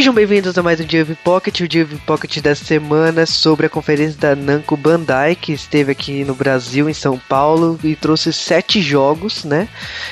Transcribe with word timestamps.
Sejam 0.00 0.14
bem-vindos 0.14 0.56
a 0.56 0.62
mais 0.62 0.80
um 0.80 0.84
Dia 0.84 1.06
Pocket, 1.22 1.60
o 1.60 1.68
Dia 1.68 1.86
Pocket 2.06 2.38
da 2.40 2.54
semana 2.54 3.26
sobre 3.26 3.66
a 3.66 3.68
conferência 3.68 4.18
da 4.18 4.34
Namco 4.34 4.74
Bandai, 4.74 5.36
que 5.36 5.52
esteve 5.52 5.92
aqui 5.92 6.24
no 6.24 6.34
Brasil, 6.34 6.88
em 6.88 6.94
São 6.94 7.18
Paulo, 7.18 7.78
e 7.84 7.94
trouxe 7.94 8.32
sete 8.32 8.80
jogos, 8.80 9.44
né? 9.44 9.68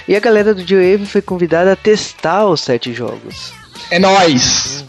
E 0.06 0.14
a 0.14 0.20
galera 0.20 0.52
do 0.52 0.62
Dia 0.62 0.78
foi 1.06 1.22
convidada 1.22 1.72
a 1.72 1.76
testar 1.76 2.44
os 2.44 2.60
sete 2.60 2.92
jogos. 2.92 3.54
É 3.90 3.98
nóis! 3.98 4.84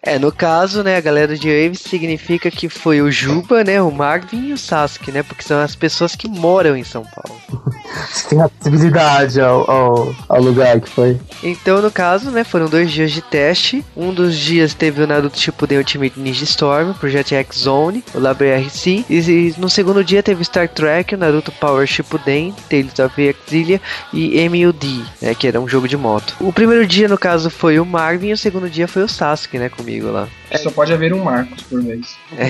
É, 0.00 0.20
no 0.20 0.30
caso, 0.30 0.84
né, 0.84 0.96
a 0.96 1.00
galera 1.00 1.36
de 1.36 1.48
Waves 1.48 1.80
significa 1.80 2.48
que 2.48 2.68
foi 2.68 3.02
o 3.02 3.10
Juba, 3.10 3.64
né, 3.64 3.82
o 3.82 3.90
Marvin 3.90 4.50
e 4.50 4.52
o 4.52 4.56
Sasuke, 4.56 5.10
né, 5.10 5.24
porque 5.24 5.42
são 5.42 5.60
as 5.60 5.74
pessoas 5.74 6.14
que 6.14 6.28
moram 6.28 6.76
em 6.76 6.84
São 6.84 7.02
Paulo. 7.04 7.40
Tem 8.28 8.40
acessibilidade 8.40 9.40
ao, 9.40 9.70
ao, 9.70 10.14
ao, 10.28 10.42
lugar 10.42 10.80
que 10.80 10.90
foi. 10.90 11.18
Então, 11.42 11.80
no 11.80 11.90
caso, 11.90 12.30
né, 12.30 12.44
foram 12.44 12.66
dois 12.66 12.90
dias 12.90 13.10
de 13.10 13.22
teste. 13.22 13.84
Um 13.96 14.12
dos 14.12 14.36
dias 14.36 14.74
teve 14.74 15.02
o 15.02 15.06
Naruto 15.06 15.38
Shippuden 15.38 15.78
Ultimate 15.78 16.20
Ninja 16.20 16.44
Storm, 16.44 16.92
Project 16.92 17.34
X 17.34 17.58
Zone, 17.58 18.04
o 18.14 18.18
Lab 18.18 18.44
RC. 18.44 19.06
E, 19.08 19.18
e, 19.18 19.54
no 19.56 19.70
segundo 19.70 20.04
dia 20.04 20.22
teve 20.22 20.44
Star 20.44 20.68
Trek, 20.68 21.14
o 21.14 21.18
Naruto 21.18 21.50
Power 21.52 21.86
Shippuden, 21.86 22.54
Tales 22.68 22.98
of 22.98 23.20
Exilia 23.20 23.80
e 24.12 24.46
MUD, 24.48 25.04
né, 25.22 25.34
que 25.34 25.46
era 25.46 25.58
um 25.60 25.66
jogo 25.66 25.88
de 25.88 25.96
moto. 25.96 26.36
O 26.40 26.52
primeiro 26.52 26.86
dia, 26.86 27.08
no 27.08 27.16
caso, 27.16 27.48
foi 27.48 27.80
o 27.80 27.86
Marvin 27.86 28.28
e 28.28 28.32
o 28.34 28.38
segundo 28.38 28.68
dia 28.68 28.86
foi 28.86 29.02
o 29.02 29.08
Sasuke, 29.08 29.58
né, 29.58 29.70
comigo 29.70 30.10
lá. 30.10 30.28
É, 30.50 30.56
só 30.56 30.70
pode 30.70 30.92
haver 30.92 31.12
um 31.12 31.22
Marcos 31.22 31.62
por 31.62 31.82
vez. 31.82 32.16
É. 32.36 32.48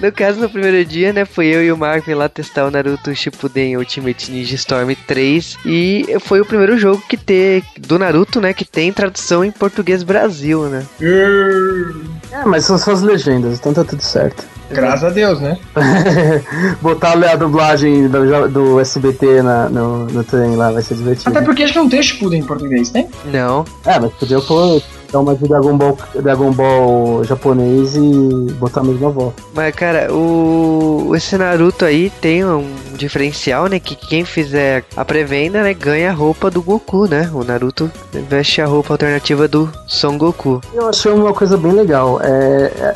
no 0.00 0.12
caso, 0.12 0.40
no 0.40 0.50
primeiro 0.50 0.84
dia, 0.84 1.12
né, 1.12 1.24
foi 1.24 1.46
eu 1.46 1.64
e 1.64 1.72
o 1.72 1.81
Marvin 1.82 2.14
lá 2.14 2.28
testar 2.28 2.64
o 2.64 2.70
Naruto 2.70 3.12
Shippuden 3.12 3.76
Ultimate 3.76 4.30
Ninja 4.30 4.54
Storm 4.54 4.94
3 5.08 5.58
e 5.66 6.16
foi 6.20 6.40
o 6.40 6.44
primeiro 6.44 6.78
jogo 6.78 7.02
que 7.08 7.16
ter 7.16 7.64
do 7.76 7.98
Naruto, 7.98 8.40
né, 8.40 8.54
que 8.54 8.64
tem 8.64 8.92
tradução 8.92 9.44
em 9.44 9.50
português 9.50 10.04
Brasil, 10.04 10.68
né? 10.68 10.86
É, 11.00 12.44
mas 12.46 12.64
são 12.64 12.78
só 12.78 12.92
as 12.92 13.02
legendas, 13.02 13.58
então 13.58 13.74
tá 13.74 13.82
tudo 13.82 14.00
certo. 14.00 14.44
Graças 14.70 15.04
a 15.04 15.10
Deus, 15.10 15.40
né? 15.40 15.58
Botar 16.80 17.12
a 17.12 17.36
dublagem 17.36 18.08
do, 18.08 18.48
do 18.48 18.80
SBT 18.80 19.42
na, 19.42 19.68
no, 19.68 20.06
no 20.06 20.24
trem 20.24 20.54
lá 20.54 20.70
vai 20.70 20.82
ser 20.82 20.94
divertido. 20.94 21.30
Até 21.30 21.44
porque 21.44 21.64
acho 21.64 21.72
que 21.72 21.78
não 21.80 21.88
tem 21.88 22.02
Shippuden 22.02 22.40
em 22.40 22.44
português, 22.44 22.90
tem? 22.90 23.08
Não. 23.26 23.64
É, 23.84 23.98
mas 23.98 24.12
podia 24.14 24.40
pôr 24.40 24.80
dar 25.12 25.20
uma 25.20 25.34
de 25.34 25.46
Dragon 25.46 25.76
Ball, 25.76 25.98
Dragon 26.14 26.50
Ball 26.50 27.24
japonês 27.24 27.94
e 27.94 28.52
botar 28.54 28.80
a 28.80 28.84
mesma 28.84 29.10
voz. 29.10 29.34
Mas, 29.54 29.74
cara, 29.74 30.12
o 30.12 31.12
esse 31.14 31.36
Naruto 31.36 31.84
aí 31.84 32.10
tem 32.20 32.44
um 32.44 32.74
diferencial, 32.94 33.66
né? 33.66 33.78
Que 33.78 33.94
quem 33.94 34.24
fizer 34.24 34.84
a 34.96 35.04
pré-venda, 35.04 35.62
né, 35.62 35.74
ganha 35.74 36.10
a 36.10 36.14
roupa 36.14 36.50
do 36.50 36.62
Goku, 36.62 37.06
né? 37.06 37.30
O 37.32 37.44
Naruto 37.44 37.90
veste 38.28 38.60
a 38.60 38.66
roupa 38.66 38.94
alternativa 38.94 39.46
do 39.46 39.70
Son 39.86 40.16
Goku. 40.16 40.60
Eu 40.72 40.88
achei 40.88 41.12
uma 41.12 41.32
coisa 41.32 41.56
bem 41.56 41.72
legal. 41.72 42.20
É, 42.22 42.72
é 42.76 42.94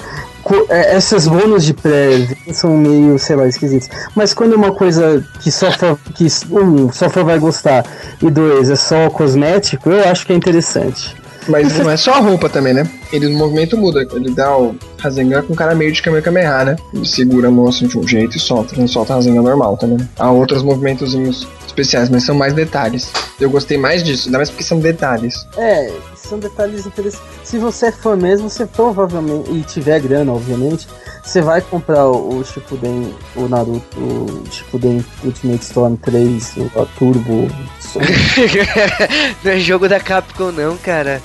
é, 0.69 0.95
essas 0.95 1.27
bônus 1.27 1.65
de 1.65 1.75
pré 1.75 2.29
são 2.53 2.77
meio, 2.77 3.19
sei 3.19 3.35
lá, 3.35 3.49
esquisitos. 3.49 3.89
Mas 4.15 4.33
quando 4.33 4.53
é 4.53 4.57
uma 4.57 4.73
coisa 4.73 5.25
que 5.41 5.51
só 5.51 5.73
fã, 5.73 5.99
que 6.15 6.27
um, 6.53 6.93
só 6.93 7.11
fã 7.11 7.25
vai 7.25 7.39
gostar 7.39 7.85
e 8.23 8.31
dois 8.31 8.71
é 8.71 8.77
só 8.77 9.11
cosmético, 9.11 9.91
eu 9.91 10.09
acho 10.09 10.25
que 10.25 10.33
é 10.33 10.37
interessante. 10.37 11.17
Mas 11.49 11.79
não 11.79 11.91
é 11.91 11.97
só 11.97 12.15
a 12.15 12.19
roupa 12.19 12.49
também, 12.49 12.75
né? 12.75 12.89
Ele 13.13 13.29
no 13.29 13.39
movimento 13.39 13.77
muda. 13.77 14.07
Ele 14.15 14.31
dá 14.31 14.57
o 14.57 14.75
Rasengan 14.99 15.43
com 15.43 15.55
cara 15.55 15.75
meio 15.75 15.93
de 15.93 16.03
Kamehameha, 16.03 16.65
né? 16.65 16.77
Ele 16.93 17.07
segura 17.07 17.49
a 17.49 17.51
moça 17.51 17.87
de 17.87 17.99
um 17.99 18.07
jeito 18.07 18.37
e 18.37 18.41
solta. 18.41 18.75
Não 18.77 18.89
solta 18.89 19.15
Rasengan 19.15 19.43
normal 19.43 19.77
também. 19.77 19.99
Né? 19.99 20.09
Há 20.19 20.31
outros 20.31 20.63
movimentozinhos 20.63 21.47
especiais, 21.77 22.09
mas 22.09 22.25
são 22.25 22.35
mais 22.35 22.55
detalhes. 22.55 23.13
Eu 23.39 23.51
gostei 23.51 23.77
mais 23.77 24.03
disso, 24.03 24.29
ainda 24.29 24.39
mais 24.39 24.49
porque 24.49 24.65
são 24.65 24.79
detalhes. 24.79 25.47
É, 25.57 25.93
são 26.15 26.39
detalhes 26.39 26.87
interessantes. 26.87 27.27
Se 27.45 27.59
você 27.59 27.87
é 27.87 27.93
fã 27.93 28.17
mesmo, 28.17 28.49
você 28.49 28.65
provavelmente, 28.67 29.51
e 29.53 29.63
tiver 29.63 30.01
grana, 30.01 30.33
obviamente, 30.33 30.89
você 31.23 31.43
vai 31.43 31.61
comprar 31.61 32.07
o, 32.07 32.39
o 32.39 32.45
Shippuden, 32.45 33.15
o 33.35 33.49
Naruto, 33.49 33.99
o 33.99 34.45
Shippuden 34.51 35.05
Ultimate 35.23 35.63
Storm 35.63 35.97
3, 35.97 36.55
o 36.75 36.87
Turbo. 36.99 37.49
não 39.45 39.53
é 39.53 39.59
jogo 39.59 39.89
da 39.89 40.01
Capcom 40.01 40.51
não, 40.51 40.77
cara. 40.79 41.21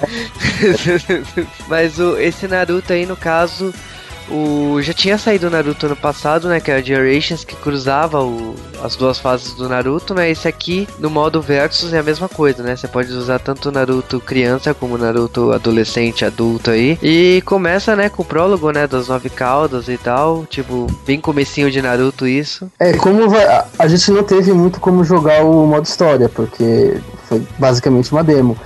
Mas 1.67 1.97
o, 1.99 2.17
esse 2.17 2.47
Naruto 2.47 2.93
aí, 2.93 3.05
no 3.05 3.15
caso, 3.15 3.73
o, 4.29 4.81
já 4.81 4.93
tinha 4.93 5.17
saído 5.17 5.47
o 5.47 5.49
Naruto 5.49 5.85
ano 5.85 5.95
passado, 5.95 6.47
né? 6.47 6.59
Que 6.59 6.71
era 6.71 6.83
Generations, 6.83 7.43
que 7.43 7.55
cruzava 7.55 8.23
o, 8.23 8.55
as 8.83 8.95
duas 8.95 9.19
fases 9.19 9.53
do 9.53 9.67
Naruto, 9.67 10.13
né? 10.13 10.29
Esse 10.29 10.47
aqui, 10.47 10.87
no 10.99 11.09
modo 11.09 11.41
Versus, 11.41 11.93
é 11.93 11.99
a 11.99 12.03
mesma 12.03 12.29
coisa, 12.29 12.63
né? 12.63 12.75
Você 12.75 12.87
pode 12.87 13.11
usar 13.11 13.39
tanto 13.39 13.69
o 13.69 13.71
Naruto 13.71 14.19
criança 14.19 14.73
como 14.73 14.95
o 14.95 14.97
Naruto 14.97 15.51
adolescente, 15.51 16.25
adulto 16.25 16.71
aí. 16.71 16.97
E 17.01 17.41
começa, 17.45 17.95
né, 17.95 18.09
com 18.09 18.21
o 18.21 18.25
prólogo, 18.25 18.71
né? 18.71 18.87
Das 18.87 19.07
nove 19.07 19.29
caudas 19.29 19.87
e 19.87 19.97
tal. 19.97 20.45
Tipo, 20.45 20.87
bem 21.05 21.19
comecinho 21.19 21.71
de 21.71 21.81
Naruto 21.81 22.27
isso. 22.27 22.71
É, 22.79 22.93
como 22.93 23.29
vai, 23.29 23.65
a 23.77 23.87
gente 23.87 24.11
não 24.11 24.23
teve 24.23 24.53
muito 24.53 24.79
como 24.79 25.03
jogar 25.03 25.43
o 25.43 25.65
modo 25.65 25.85
história, 25.85 26.29
porque 26.29 26.97
foi 27.27 27.41
basicamente 27.57 28.11
uma 28.11 28.23
demo. 28.23 28.57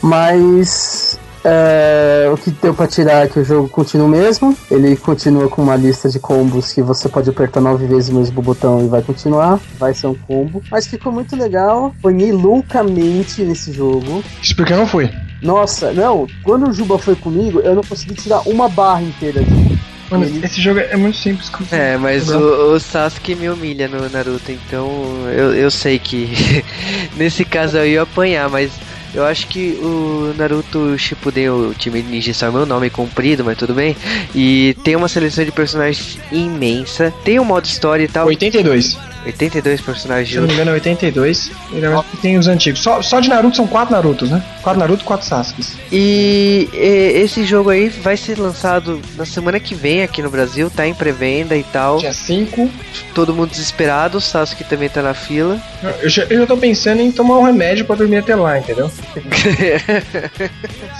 Mas 0.00 1.17
é, 1.44 2.28
o 2.32 2.36
que 2.36 2.50
deu 2.50 2.74
pra 2.74 2.86
tirar 2.86 3.24
é 3.24 3.28
que 3.28 3.38
o 3.38 3.44
jogo 3.44 3.68
continua 3.68 4.06
o 4.06 4.10
mesmo. 4.10 4.56
Ele 4.70 4.96
continua 4.96 5.48
com 5.48 5.62
uma 5.62 5.76
lista 5.76 6.08
de 6.08 6.18
combos 6.18 6.72
que 6.72 6.82
você 6.82 7.08
pode 7.08 7.30
apertar 7.30 7.60
nove 7.60 7.86
vezes 7.86 8.10
o 8.10 8.14
mesmo 8.14 8.42
botão 8.42 8.84
e 8.84 8.88
vai 8.88 9.02
continuar. 9.02 9.60
Vai 9.78 9.94
ser 9.94 10.08
um 10.08 10.14
combo. 10.14 10.62
Mas 10.70 10.86
ficou 10.86 11.12
muito 11.12 11.36
legal. 11.36 11.94
Ponhei 12.02 12.32
loucamente 12.32 13.42
nesse 13.42 13.72
jogo. 13.72 14.22
Isso 14.42 14.56
porque 14.56 14.72
eu 14.72 14.78
não 14.78 14.86
fui. 14.86 15.10
Nossa, 15.42 15.92
não. 15.92 16.26
Quando 16.42 16.68
o 16.68 16.72
Juba 16.72 16.98
foi 16.98 17.14
comigo, 17.14 17.60
eu 17.60 17.74
não 17.74 17.82
consegui 17.82 18.14
tirar 18.14 18.40
uma 18.48 18.68
barra 18.68 19.02
inteira 19.02 19.42
de. 19.42 19.78
Mano, 20.10 20.24
ele... 20.24 20.44
esse 20.44 20.60
jogo 20.60 20.80
é 20.80 20.96
muito 20.96 21.18
simples. 21.18 21.50
É, 21.70 21.96
mas 21.98 22.30
o, 22.30 22.72
o, 22.72 22.80
Sasuke 22.80 23.34
me 23.34 23.48
humilha 23.48 23.88
no 23.88 24.08
Naruto, 24.08 24.50
então 24.50 24.88
eu, 25.30 25.54
eu 25.54 25.70
sei 25.70 25.98
que 25.98 26.64
nesse 27.14 27.44
caso 27.44 27.76
eu 27.76 27.86
ia 27.86 28.02
apanhar, 28.02 28.48
mas 28.48 28.72
eu 29.14 29.24
acho 29.24 29.46
que 29.46 29.78
o 29.82 30.34
Naruto 30.36 30.96
Shippuden, 30.98 31.50
o 31.50 31.74
time 31.74 32.02
Ninja 32.02 32.30
Storm 32.30 32.58
é 32.58 32.62
um 32.62 32.66
nome 32.66 32.90
comprido, 32.90 33.44
mas 33.44 33.56
tudo 33.56 33.74
bem. 33.74 33.96
E 34.34 34.76
tem 34.84 34.96
uma 34.96 35.08
seleção 35.08 35.44
de 35.44 35.52
personagens 35.52 36.18
imensa. 36.30 37.12
Tem 37.24 37.38
um 37.38 37.44
modo 37.44 37.64
história 37.64 38.04
e 38.04 38.08
tal. 38.08 38.26
82. 38.26 39.07
82 39.26 39.80
personagens. 39.80 40.30
Se 40.30 40.40
não 40.40 40.46
me 40.46 40.54
engano, 40.54 40.70
é 40.70 40.74
82. 40.74 41.50
E 41.72 42.16
tem 42.18 42.38
os 42.38 42.48
antigos. 42.48 42.80
Só, 42.80 43.02
só 43.02 43.20
de 43.20 43.28
Naruto 43.28 43.56
são 43.56 43.66
4 43.66 43.92
Narutos, 43.92 44.30
né? 44.30 44.42
4 44.62 44.78
Naruto 44.78 45.02
e 45.02 45.06
4 45.06 45.26
Sasuke. 45.26 45.62
E, 45.90 46.68
e, 46.72 47.22
esse 47.22 47.44
jogo 47.44 47.70
aí 47.70 47.88
vai 47.88 48.16
ser 48.16 48.38
lançado 48.38 49.00
na 49.16 49.24
semana 49.24 49.60
que 49.60 49.74
vem 49.74 50.02
aqui 50.02 50.22
no 50.22 50.30
Brasil, 50.30 50.70
tá 50.70 50.86
em 50.86 50.94
pré-venda 50.94 51.56
e 51.56 51.62
tal. 51.62 51.98
Dia 51.98 52.12
5. 52.12 52.70
Todo 53.14 53.34
mundo 53.34 53.50
desesperado, 53.50 54.18
o 54.18 54.20
Sasuke 54.20 54.64
também 54.64 54.88
tá 54.88 55.02
na 55.02 55.14
fila. 55.14 55.60
Eu 56.00 56.08
já, 56.08 56.24
eu 56.24 56.40
já 56.40 56.46
tô 56.46 56.56
pensando 56.56 57.00
em 57.00 57.10
tomar 57.10 57.38
um 57.38 57.42
remédio 57.42 57.84
pra 57.84 57.96
dormir 57.96 58.18
até 58.18 58.34
lá, 58.34 58.58
entendeu? 58.58 58.90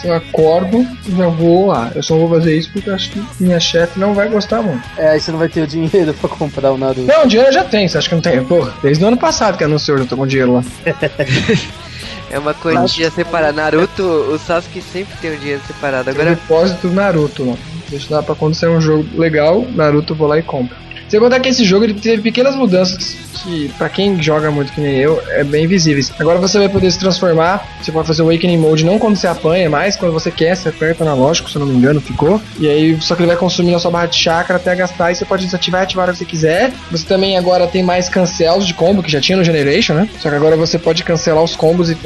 Se 0.01 0.07
eu 0.07 0.15
acordo, 0.15 0.87
já 1.17 1.29
vou 1.29 1.67
lá. 1.67 1.91
Eu 1.95 2.03
só 2.03 2.17
vou 2.17 2.29
fazer 2.29 2.57
isso 2.57 2.71
porque 2.73 2.89
eu 2.89 2.95
acho 2.95 3.11
que 3.11 3.23
minha 3.41 3.59
chefe 3.59 3.99
não 3.99 4.15
vai 4.15 4.29
gostar 4.29 4.63
muito. 4.63 4.83
É, 4.97 5.11
aí 5.11 5.21
você 5.21 5.31
não 5.31 5.39
vai 5.39 5.49
ter 5.49 5.63
o 5.63 5.67
dinheiro 5.67 6.15
pra 6.15 6.29
comprar 6.29 6.73
o 6.73 6.79
Naruto. 6.79 7.03
Não, 7.03 7.25
o 7.25 7.27
dinheiro 7.27 7.51
eu 7.51 7.55
já 7.55 7.65
tem, 7.65 7.89
você 7.89 7.99
acha 7.99 8.08
que 8.09 8.15
não 8.15 8.23
tem? 8.23 8.45
Pô, 8.45 8.69
desde 8.83 9.05
o 9.05 9.09
ano 9.09 9.17
passado 9.17 9.57
que 9.57 9.65
anunciou, 9.65 9.99
já 9.99 10.05
tô 10.07 10.17
com 10.17 10.27
dinheiro 10.27 10.55
lá. 10.55 10.65
É 12.31 12.39
uma 12.39 12.53
quantia 12.53 13.11
separada. 13.11 13.53
Naruto, 13.53 14.03
o 14.03 14.39
Sasuke 14.39 14.83
sempre 14.83 15.17
tem 15.17 15.33
um 15.33 15.39
dinheiro 15.39 15.63
separado. 15.67 16.11
Agora... 16.11 16.31
depósito 16.31 16.89
Naruto, 16.89 17.45
mano. 17.45 17.59
Deixa 17.89 18.15
lá 18.15 18.23
pra 18.23 18.35
quando 18.35 18.55
sair 18.55 18.69
um 18.69 18.81
jogo 18.81 19.07
legal, 19.19 19.65
Naruto 19.75 20.15
vou 20.15 20.29
lá 20.29 20.39
e 20.39 20.43
compro. 20.43 20.77
Você 21.09 21.19
contar 21.19 21.41
que 21.41 21.49
esse 21.49 21.65
jogo 21.65 21.85
ele 21.85 21.95
teve 21.95 22.23
pequenas 22.23 22.55
mudanças 22.55 23.17
que, 23.43 23.69
para 23.79 23.89
quem 23.89 24.21
joga 24.23 24.51
muito 24.51 24.73
que 24.73 24.81
nem 24.81 24.97
eu, 24.97 25.23
é 25.29 25.43
bem 25.43 25.67
visíveis. 25.67 26.13
Agora 26.19 26.39
você 26.39 26.59
vai 26.59 26.69
poder 26.69 26.91
se 26.91 26.99
transformar, 26.99 27.67
você 27.81 27.91
pode 27.91 28.07
fazer 28.07 28.23
o 28.23 28.27
Awakening 28.27 28.59
Mode 28.59 28.85
não 28.85 28.99
quando 28.99 29.17
você 29.17 29.27
apanha, 29.27 29.71
mas 29.71 29.97
quando 29.97 30.13
você 30.13 30.31
quer, 30.31 30.57
você 30.57 30.69
aperta 30.69 31.05
analógico, 31.05 31.49
se 31.49 31.57
eu 31.57 31.61
não 31.61 31.67
me 31.67 31.77
engano, 31.77 32.01
ficou. 32.01 32.41
E 32.59 32.69
aí, 32.69 33.01
só 33.01 33.15
que 33.15 33.23
ele 33.23 33.29
vai 33.29 33.37
consumir 33.37 33.75
a 33.75 33.79
sua 33.79 33.91
barra 33.91 34.07
de 34.07 34.17
chakra 34.17 34.57
até 34.57 34.75
gastar 34.75 35.13
e 35.13 35.15
você 35.15 35.25
pode 35.25 35.45
desativar 35.45 35.83
e 35.83 35.85
ativar 35.85 36.09
o 36.09 36.13
que 36.13 36.19
você 36.19 36.25
quiser. 36.25 36.73
Você 36.91 37.07
também 37.07 37.39
agora 37.39 37.67
tem 37.67 37.83
mais 37.83 38.09
cancels 38.09 38.67
de 38.67 38.75
combo 38.75 39.03
que 39.03 39.11
já 39.11 39.21
tinha 39.21 39.39
no 39.39 39.45
Generation, 39.45 39.95
né? 39.95 40.09
Só 40.21 40.29
que 40.29 40.37
agora 40.37 40.57
você 40.57 40.79
pode 40.79 41.03
cancelar 41.03 41.43
os 41.43 41.57
combos 41.57 41.91
e, 41.91 41.97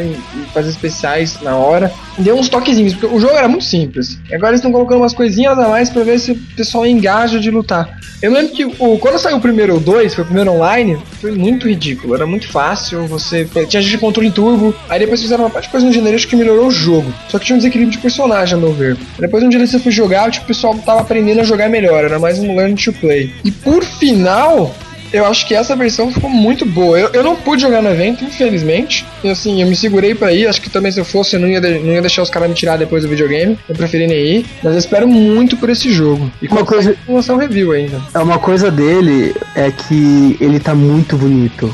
fazer 0.52 0.70
especiais 0.70 1.40
na 1.40 1.56
hora. 1.56 1.92
Deu 2.18 2.36
uns 2.36 2.48
toquezinhos, 2.48 2.94
porque 2.94 3.14
o 3.14 3.18
jogo 3.18 3.34
era 3.34 3.48
muito 3.48 3.64
simples. 3.64 4.18
Agora 4.32 4.50
eles 4.50 4.60
estão 4.60 4.70
colocando 4.70 4.98
umas 4.98 5.14
coisinhas 5.14 5.58
a 5.58 5.68
mais 5.68 5.90
para 5.90 6.04
ver 6.04 6.18
se 6.18 6.32
o 6.32 6.38
pessoal 6.56 6.86
engaja 6.86 7.40
de 7.40 7.50
lutar. 7.50 7.98
Eu 8.22 8.32
lembro 8.32 8.52
que 8.52 8.64
o, 8.64 8.91
quando 8.98 9.18
saiu 9.18 9.36
o 9.36 9.40
primeiro 9.40 9.78
2, 9.78 10.14
foi 10.14 10.24
o 10.24 10.26
primeiro 10.26 10.50
online, 10.52 10.98
foi 11.20 11.32
muito 11.32 11.68
ridículo. 11.68 12.14
Era 12.14 12.26
muito 12.26 12.48
fácil, 12.48 13.06
você 13.06 13.48
tinha 13.68 13.82
de 13.82 13.98
controle 13.98 14.30
turbo. 14.30 14.74
Aí 14.88 14.98
depois 14.98 15.20
fizeram 15.20 15.44
uma 15.44 15.50
parte 15.50 15.66
de 15.66 15.70
coisa 15.70 15.86
no 15.86 15.92
Generation 15.92 16.28
que 16.28 16.36
melhorou 16.36 16.66
o 16.66 16.70
jogo. 16.70 17.12
Só 17.28 17.38
que 17.38 17.46
tinha 17.46 17.54
um 17.54 17.58
desequilíbrio 17.58 17.96
de 17.96 18.02
personagem, 18.02 18.56
a 18.56 18.60
meu 18.60 18.72
ver. 18.72 18.96
Depois 19.18 19.42
um 19.42 19.48
dia 19.48 19.64
você 19.64 19.78
foi 19.78 19.92
jogar, 19.92 20.30
tipo, 20.30 20.44
o 20.44 20.48
pessoal 20.48 20.74
tava 20.78 21.00
aprendendo 21.00 21.40
a 21.40 21.44
jogar 21.44 21.68
melhor. 21.68 22.04
Era 22.04 22.18
mais 22.18 22.38
um 22.38 22.56
learn 22.56 22.74
to 22.74 22.92
play. 22.92 23.32
E 23.44 23.50
por 23.50 23.84
final, 23.84 24.74
Eu 25.12 25.26
acho 25.26 25.46
que 25.46 25.54
essa 25.54 25.76
versão 25.76 26.10
ficou 26.12 26.30
muito 26.30 26.64
boa. 26.64 26.98
Eu, 26.98 27.10
eu 27.12 27.22
não 27.22 27.36
pude 27.36 27.60
jogar 27.62 27.82
no 27.82 27.90
evento, 27.90 28.24
infelizmente. 28.24 29.04
E 29.22 29.28
assim, 29.28 29.60
eu 29.60 29.68
me 29.68 29.76
segurei 29.76 30.14
pra 30.14 30.32
ir. 30.32 30.46
Acho 30.46 30.60
que 30.60 30.70
também 30.70 30.90
se 30.90 30.98
eu 31.00 31.04
fosse, 31.04 31.36
eu 31.36 31.40
não 31.40 31.48
ia, 31.48 31.60
de, 31.60 31.78
não 31.80 31.92
ia 31.92 32.00
deixar 32.00 32.22
os 32.22 32.30
caras 32.30 32.48
me 32.48 32.54
tirar 32.54 32.76
depois 32.78 33.02
do 33.02 33.08
videogame. 33.08 33.58
Eu 33.68 33.74
preferi 33.74 34.06
nem 34.06 34.18
ir. 34.38 34.46
Mas 34.62 34.72
eu 34.72 34.78
espero 34.78 35.06
muito 35.06 35.56
por 35.56 35.68
esse 35.68 35.92
jogo. 35.92 36.30
E 36.40 36.48
Uma 36.48 36.64
coisa- 36.64 36.96
vou 37.06 37.16
lançar 37.16 37.34
um 37.34 37.38
review 37.38 37.72
ainda. 37.72 38.00
É 38.14 38.18
uma 38.18 38.38
coisa 38.38 38.70
dele 38.70 39.34
é 39.54 39.70
que 39.70 40.36
ele 40.40 40.58
tá 40.58 40.74
muito 40.74 41.16
bonito. 41.16 41.72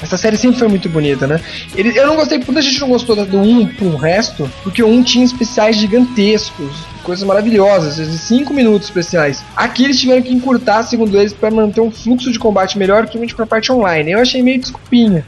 Essa 0.00 0.16
série 0.16 0.36
sempre 0.36 0.58
foi 0.58 0.66
muito 0.66 0.88
bonita, 0.88 1.26
né? 1.28 1.40
Ele- 1.76 1.96
eu 1.96 2.06
não 2.08 2.16
gostei, 2.16 2.38
muita 2.38 2.60
gente 2.60 2.80
não 2.80 2.88
gostou 2.88 3.14
do 3.14 3.38
1 3.40 3.66
pro 3.66 3.94
resto, 3.96 4.50
porque 4.64 4.82
o 4.82 4.88
1 4.88 5.02
tinha 5.04 5.24
especiais 5.24 5.76
gigantescos, 5.76 6.72
coisas 7.02 7.24
maravilhosas, 7.26 7.96
de 7.96 8.18
5 8.18 8.52
minutos 8.54 8.88
especiais. 8.88 9.42
Aqui 9.56 9.84
eles 9.84 9.98
tiveram 10.00 10.22
que 10.22 10.32
encurtar, 10.32 10.82
segundo 10.84 11.18
eles, 11.18 11.32
pra 11.32 11.50
manter 11.50 11.80
um 11.80 11.90
fluxo 11.90 12.30
de 12.32 12.38
combate 12.38 12.78
melhor, 12.78 13.00
principalmente 13.02 13.34
pra 13.34 13.46
parte 13.46 13.70
online. 13.72 14.12
Eu 14.12 14.18
achei 14.20 14.42
meio 14.42 14.60
desculpinha. 14.60 15.24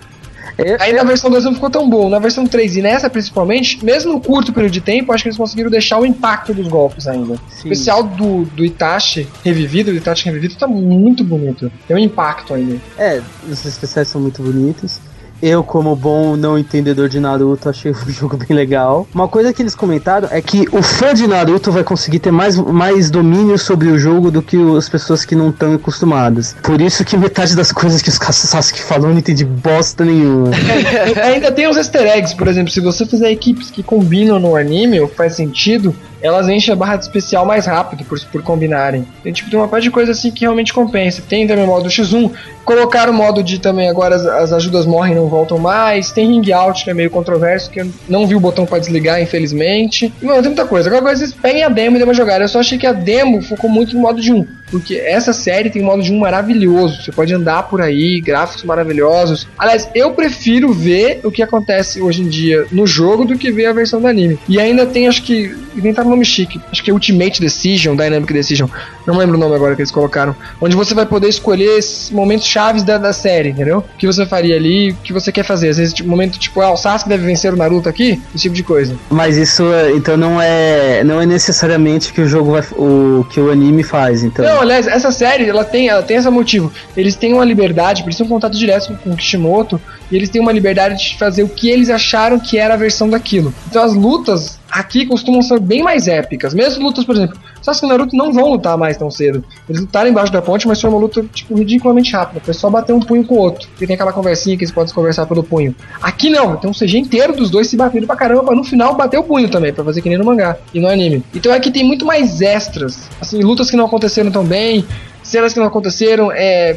É- 0.56 0.76
Aí 0.80 0.92
na 0.92 1.02
versão 1.02 1.30
2 1.30 1.44
não 1.44 1.54
ficou 1.54 1.68
tão 1.70 1.88
bom. 1.88 2.08
Na 2.08 2.18
versão 2.18 2.46
3 2.46 2.76
e 2.76 2.82
nessa 2.82 3.10
principalmente, 3.10 3.84
mesmo 3.84 4.12
no 4.12 4.20
curto 4.20 4.52
período 4.52 4.72
de 4.72 4.80
tempo, 4.80 5.12
acho 5.12 5.24
que 5.24 5.28
eles 5.28 5.36
conseguiram 5.38 5.68
deixar 5.70 5.98
o 5.98 6.06
impacto 6.06 6.54
dos 6.54 6.68
golpes 6.68 7.08
ainda. 7.08 7.34
O 7.34 7.36
Sim. 7.50 7.70
especial 7.70 8.02
do, 8.04 8.44
do 8.44 8.64
Itachi 8.64 9.26
revivido, 9.44 9.90
do 9.90 9.96
Itachi 9.96 10.26
revivido, 10.26 10.54
tá 10.54 10.66
muito 10.68 11.24
bonito. 11.24 11.72
Tem 11.88 11.96
um 11.96 12.00
impacto 12.00 12.54
ainda. 12.54 12.80
É, 12.96 13.20
os 13.48 13.64
especiais 13.64 14.08
são 14.08 14.20
muito 14.20 14.42
bonitos. 14.42 15.00
Eu, 15.46 15.62
como 15.62 15.94
bom 15.94 16.36
não 16.36 16.58
entendedor 16.58 17.06
de 17.06 17.20
Naruto, 17.20 17.68
achei 17.68 17.90
o 17.90 17.94
jogo 18.08 18.34
bem 18.34 18.56
legal. 18.56 19.06
Uma 19.14 19.28
coisa 19.28 19.52
que 19.52 19.60
eles 19.60 19.74
comentaram 19.74 20.26
é 20.30 20.40
que 20.40 20.66
o 20.72 20.80
fã 20.82 21.12
de 21.12 21.26
Naruto 21.26 21.70
vai 21.70 21.84
conseguir 21.84 22.18
ter 22.18 22.30
mais, 22.30 22.56
mais 22.56 23.10
domínio 23.10 23.58
sobre 23.58 23.88
o 23.88 23.98
jogo 23.98 24.30
do 24.30 24.40
que 24.40 24.56
as 24.74 24.88
pessoas 24.88 25.22
que 25.22 25.36
não 25.36 25.50
estão 25.50 25.74
acostumadas. 25.74 26.56
Por 26.62 26.80
isso 26.80 27.04
que 27.04 27.14
metade 27.14 27.54
das 27.54 27.70
coisas 27.70 28.00
que 28.00 28.08
os 28.08 28.14
Sasuke 28.14 28.82
falou 28.82 29.10
não 29.10 29.18
entendi 29.18 29.44
bosta 29.44 30.02
nenhuma. 30.02 30.48
Ainda 31.22 31.52
tem 31.52 31.68
os 31.68 31.76
easter 31.76 32.06
eggs, 32.06 32.34
por 32.34 32.48
exemplo, 32.48 32.72
se 32.72 32.80
você 32.80 33.04
fizer 33.04 33.30
equipes 33.30 33.70
que 33.70 33.82
combinam 33.82 34.40
no 34.40 34.56
anime, 34.56 35.06
faz 35.08 35.34
sentido, 35.34 35.94
elas 36.24 36.48
enchem 36.48 36.72
a 36.72 36.76
barra 36.76 36.96
de 36.96 37.04
especial 37.04 37.44
mais 37.44 37.66
rápido 37.66 38.02
por, 38.02 38.18
por 38.18 38.42
combinarem. 38.42 39.06
Tem 39.22 39.30
tipo 39.30 39.50
tem 39.50 39.58
uma 39.58 39.68
parte 39.68 39.84
de 39.84 39.90
coisa 39.90 40.12
assim 40.12 40.30
que 40.30 40.40
realmente 40.40 40.72
compensa. 40.72 41.22
Tem 41.28 41.46
também 41.46 41.64
o 41.64 41.66
modo 41.66 41.86
X1, 41.86 42.30
colocaram 42.64 43.12
o 43.12 43.14
modo 43.14 43.42
de 43.42 43.58
também 43.58 43.90
agora 43.90 44.16
as, 44.16 44.24
as 44.24 44.52
ajudas 44.54 44.86
morrem 44.86 45.12
e 45.12 45.16
não 45.16 45.28
voltam 45.28 45.58
mais. 45.58 46.12
Tem 46.12 46.26
ring 46.26 46.50
out, 46.50 46.82
que 46.82 46.90
é 46.90 46.94
meio 46.94 47.10
controverso, 47.10 47.68
que 47.68 47.82
eu 47.82 47.90
não 48.08 48.26
vi 48.26 48.34
o 48.34 48.40
botão 48.40 48.64
pra 48.64 48.78
desligar, 48.78 49.20
infelizmente. 49.20 50.10
E, 50.22 50.24
mano, 50.24 50.40
tem 50.40 50.48
muita 50.48 50.66
coisa. 50.66 50.88
Agora 50.88 51.14
vocês 51.14 51.34
peguem 51.34 51.62
a 51.62 51.68
demo 51.68 51.96
e 51.96 51.98
dêem 51.98 52.08
uma 52.08 52.14
jogada. 52.14 52.44
Eu 52.44 52.48
só 52.48 52.60
achei 52.60 52.78
que 52.78 52.86
a 52.86 52.92
demo 52.92 53.42
focou 53.42 53.68
muito 53.68 53.94
no 53.94 54.00
modo 54.00 54.18
de 54.18 54.32
1. 54.32 54.46
Porque 54.70 54.96
essa 54.96 55.32
série 55.32 55.70
tem 55.70 55.82
um 55.82 55.86
modo 55.86 56.02
de 56.02 56.12
1 56.12 56.18
maravilhoso. 56.18 57.02
Você 57.02 57.12
pode 57.12 57.32
andar 57.32 57.64
por 57.64 57.80
aí, 57.80 58.20
gráficos 58.20 58.64
maravilhosos. 58.64 59.46
Aliás, 59.58 59.88
eu 59.94 60.12
prefiro 60.12 60.72
ver 60.72 61.20
o 61.22 61.30
que 61.30 61.42
acontece 61.42 62.00
hoje 62.00 62.22
em 62.22 62.28
dia 62.28 62.66
no 62.72 62.86
jogo 62.86 63.24
do 63.24 63.38
que 63.38 63.50
ver 63.50 63.66
a 63.66 63.72
versão 63.72 64.00
do 64.00 64.06
anime. 64.06 64.38
E 64.48 64.58
ainda 64.58 64.86
tem, 64.86 65.08
acho 65.08 65.22
que. 65.22 65.54
Inventaram 65.76 66.08
um 66.08 66.12
nome 66.12 66.24
chique. 66.24 66.60
Acho 66.70 66.84
que 66.84 66.90
é 66.90 66.94
Ultimate 66.94 67.40
Decision, 67.40 67.96
Dynamic 67.96 68.32
Decision. 68.32 68.68
Não 69.06 69.16
lembro 69.16 69.36
o 69.36 69.40
nome 69.40 69.54
agora 69.54 69.74
que 69.74 69.82
eles 69.82 69.90
colocaram. 69.90 70.34
Onde 70.60 70.76
você 70.76 70.94
vai 70.94 71.04
poder 71.04 71.28
escolher 71.28 71.80
momentos 72.12 72.46
chaves 72.46 72.84
da, 72.84 72.96
da 72.96 73.12
série, 73.12 73.50
entendeu? 73.50 73.78
O 73.78 73.98
que 73.98 74.06
você 74.06 74.24
faria 74.24 74.56
ali, 74.56 74.92
o 74.92 74.96
que 74.96 75.12
você 75.12 75.32
quer 75.32 75.44
fazer. 75.44 75.70
Às 75.70 75.78
vezes, 75.78 75.92
tipo, 75.92 76.08
momento 76.08 76.38
tipo, 76.38 76.60
ah, 76.60 76.72
o 76.72 76.76
Sasuke 76.76 77.08
deve 77.08 77.26
vencer 77.26 77.52
o 77.52 77.56
Naruto 77.56 77.88
aqui, 77.88 78.22
esse 78.34 78.44
tipo 78.44 78.54
de 78.54 78.62
coisa. 78.62 78.94
Mas 79.10 79.36
isso, 79.36 79.64
então, 79.94 80.16
não 80.16 80.40
é, 80.40 81.02
não 81.04 81.20
é 81.20 81.26
necessariamente 81.26 82.12
que 82.12 82.20
o 82.20 82.28
jogo 82.28 82.52
vai, 82.52 82.62
o 82.72 83.26
que 83.30 83.40
o 83.40 83.50
anime 83.50 83.82
faz. 83.82 84.22
Então, 84.22 84.44
Não, 84.44 84.53
aliás, 84.60 84.86
essa 84.86 85.10
série, 85.10 85.48
ela 85.48 85.64
tem, 85.64 85.88
ela 85.88 86.02
tem 86.02 86.16
esse 86.16 86.30
motivo. 86.30 86.72
Eles 86.96 87.16
têm 87.16 87.32
uma 87.32 87.44
liberdade, 87.44 88.02
eles 88.02 88.16
têm 88.16 88.26
um 88.26 88.28
contato 88.28 88.56
direto 88.56 88.88
com, 88.88 88.96
com 88.96 89.10
o 89.10 89.16
Kishimoto, 89.16 89.80
e 90.10 90.16
eles 90.16 90.28
têm 90.28 90.40
uma 90.40 90.52
liberdade 90.52 90.96
de 90.96 91.18
fazer 91.18 91.42
o 91.42 91.48
que 91.48 91.68
eles 91.68 91.90
acharam 91.90 92.38
que 92.38 92.58
era 92.58 92.74
a 92.74 92.76
versão 92.76 93.08
daquilo. 93.08 93.54
Então 93.68 93.82
as 93.82 93.94
lutas 93.94 94.58
aqui 94.74 95.06
costumam 95.06 95.40
ser 95.40 95.60
bem 95.60 95.84
mais 95.84 96.08
épicas. 96.08 96.52
Mesmo 96.52 96.84
lutas, 96.84 97.04
por 97.04 97.14
exemplo, 97.14 97.38
Sasuke 97.62 97.86
e 97.86 97.88
Naruto 97.88 98.16
não 98.16 98.32
vão 98.32 98.50
lutar 98.50 98.76
mais 98.76 98.96
tão 98.96 99.08
cedo. 99.08 99.44
Eles 99.68 99.80
lutaram 99.80 100.10
embaixo 100.10 100.32
da 100.32 100.42
ponte, 100.42 100.66
mas 100.66 100.80
foi 100.80 100.90
uma 100.90 100.98
luta, 100.98 101.24
tipo, 101.32 101.54
ridiculamente 101.54 102.12
rápida. 102.12 102.40
Foi 102.40 102.52
só 102.52 102.68
bater 102.68 102.92
um 102.92 102.98
punho 102.98 103.24
com 103.24 103.36
o 103.36 103.38
outro. 103.38 103.68
Porque 103.68 103.86
tem 103.86 103.94
aquela 103.94 104.12
conversinha 104.12 104.56
que 104.56 104.64
eles 104.64 104.74
podem 104.74 104.92
conversar 104.92 105.26
pelo 105.26 105.44
punho. 105.44 105.74
Aqui 106.02 106.28
não, 106.28 106.56
tem 106.56 106.68
um 106.68 106.72
CG 106.72 106.98
inteiro 106.98 107.36
dos 107.36 107.50
dois 107.50 107.68
se 107.68 107.76
batendo 107.76 108.06
pra 108.06 108.16
caramba, 108.16 108.42
pra 108.42 108.54
no 108.56 108.64
final 108.64 108.96
bater 108.96 109.18
o 109.18 109.22
punho 109.22 109.48
também, 109.48 109.72
pra 109.72 109.84
fazer 109.84 110.02
que 110.02 110.08
nem 110.08 110.18
no 110.18 110.24
mangá 110.24 110.56
e 110.74 110.80
no 110.80 110.88
anime. 110.88 111.22
Então 111.32 111.52
aqui 111.52 111.70
tem 111.70 111.84
muito 111.84 112.04
mais 112.04 112.40
extras. 112.40 113.08
Assim, 113.20 113.40
lutas 113.42 113.70
que 113.70 113.76
não 113.76 113.86
aconteceram 113.86 114.30
tão 114.30 114.44
bem, 114.44 114.84
cenas 115.24 115.52
que 115.52 115.58
não 115.58 115.66
aconteceram, 115.66 116.30
é. 116.30 116.76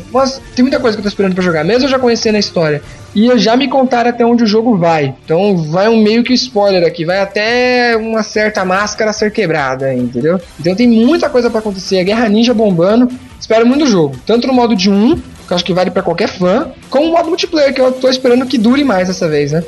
Tem 0.55 0.63
muita 0.63 0.79
coisa 0.79 0.97
que 0.97 1.01
eu 1.01 1.03
tô 1.03 1.09
esperando 1.09 1.35
pra 1.35 1.43
jogar, 1.43 1.63
mesmo 1.63 1.85
eu 1.85 1.89
já 1.89 1.99
conhecendo 1.99 2.35
a 2.35 2.39
história. 2.39 2.81
E 3.13 3.27
eu 3.27 3.37
já 3.37 3.55
me 3.55 3.67
contaram 3.67 4.09
até 4.09 4.25
onde 4.25 4.43
o 4.43 4.47
jogo 4.47 4.77
vai. 4.77 5.15
Então 5.23 5.57
vai 5.57 5.87
um 5.87 6.01
meio 6.01 6.23
que 6.23 6.33
spoiler 6.33 6.85
aqui, 6.85 7.05
vai 7.05 7.19
até 7.19 7.95
uma 7.97 8.23
certa 8.23 8.63
máscara 8.63 9.11
ser 9.13 9.31
quebrada, 9.31 9.93
entendeu? 9.93 10.39
Então 10.59 10.75
tem 10.75 10.87
muita 10.87 11.29
coisa 11.29 11.49
pra 11.49 11.59
acontecer, 11.59 11.99
a 11.99 12.03
Guerra 12.03 12.29
Ninja 12.29 12.53
bombando. 12.53 13.07
Espero 13.39 13.65
muito 13.65 13.85
do 13.85 13.91
jogo, 13.91 14.15
tanto 14.25 14.47
no 14.47 14.53
modo 14.53 14.75
de 14.75 14.89
1, 14.89 15.15
que 15.15 15.21
eu 15.51 15.55
acho 15.55 15.65
que 15.65 15.73
vale 15.73 15.89
pra 15.89 16.03
qualquer 16.03 16.27
fã, 16.27 16.71
como 16.89 17.07
o 17.07 17.11
modo 17.11 17.29
multiplayer, 17.29 17.73
que 17.73 17.81
eu 17.81 17.91
tô 17.91 18.09
esperando 18.09 18.45
que 18.45 18.57
dure 18.57 18.83
mais 18.83 19.07
dessa 19.07 19.27
vez, 19.27 19.51
né? 19.51 19.63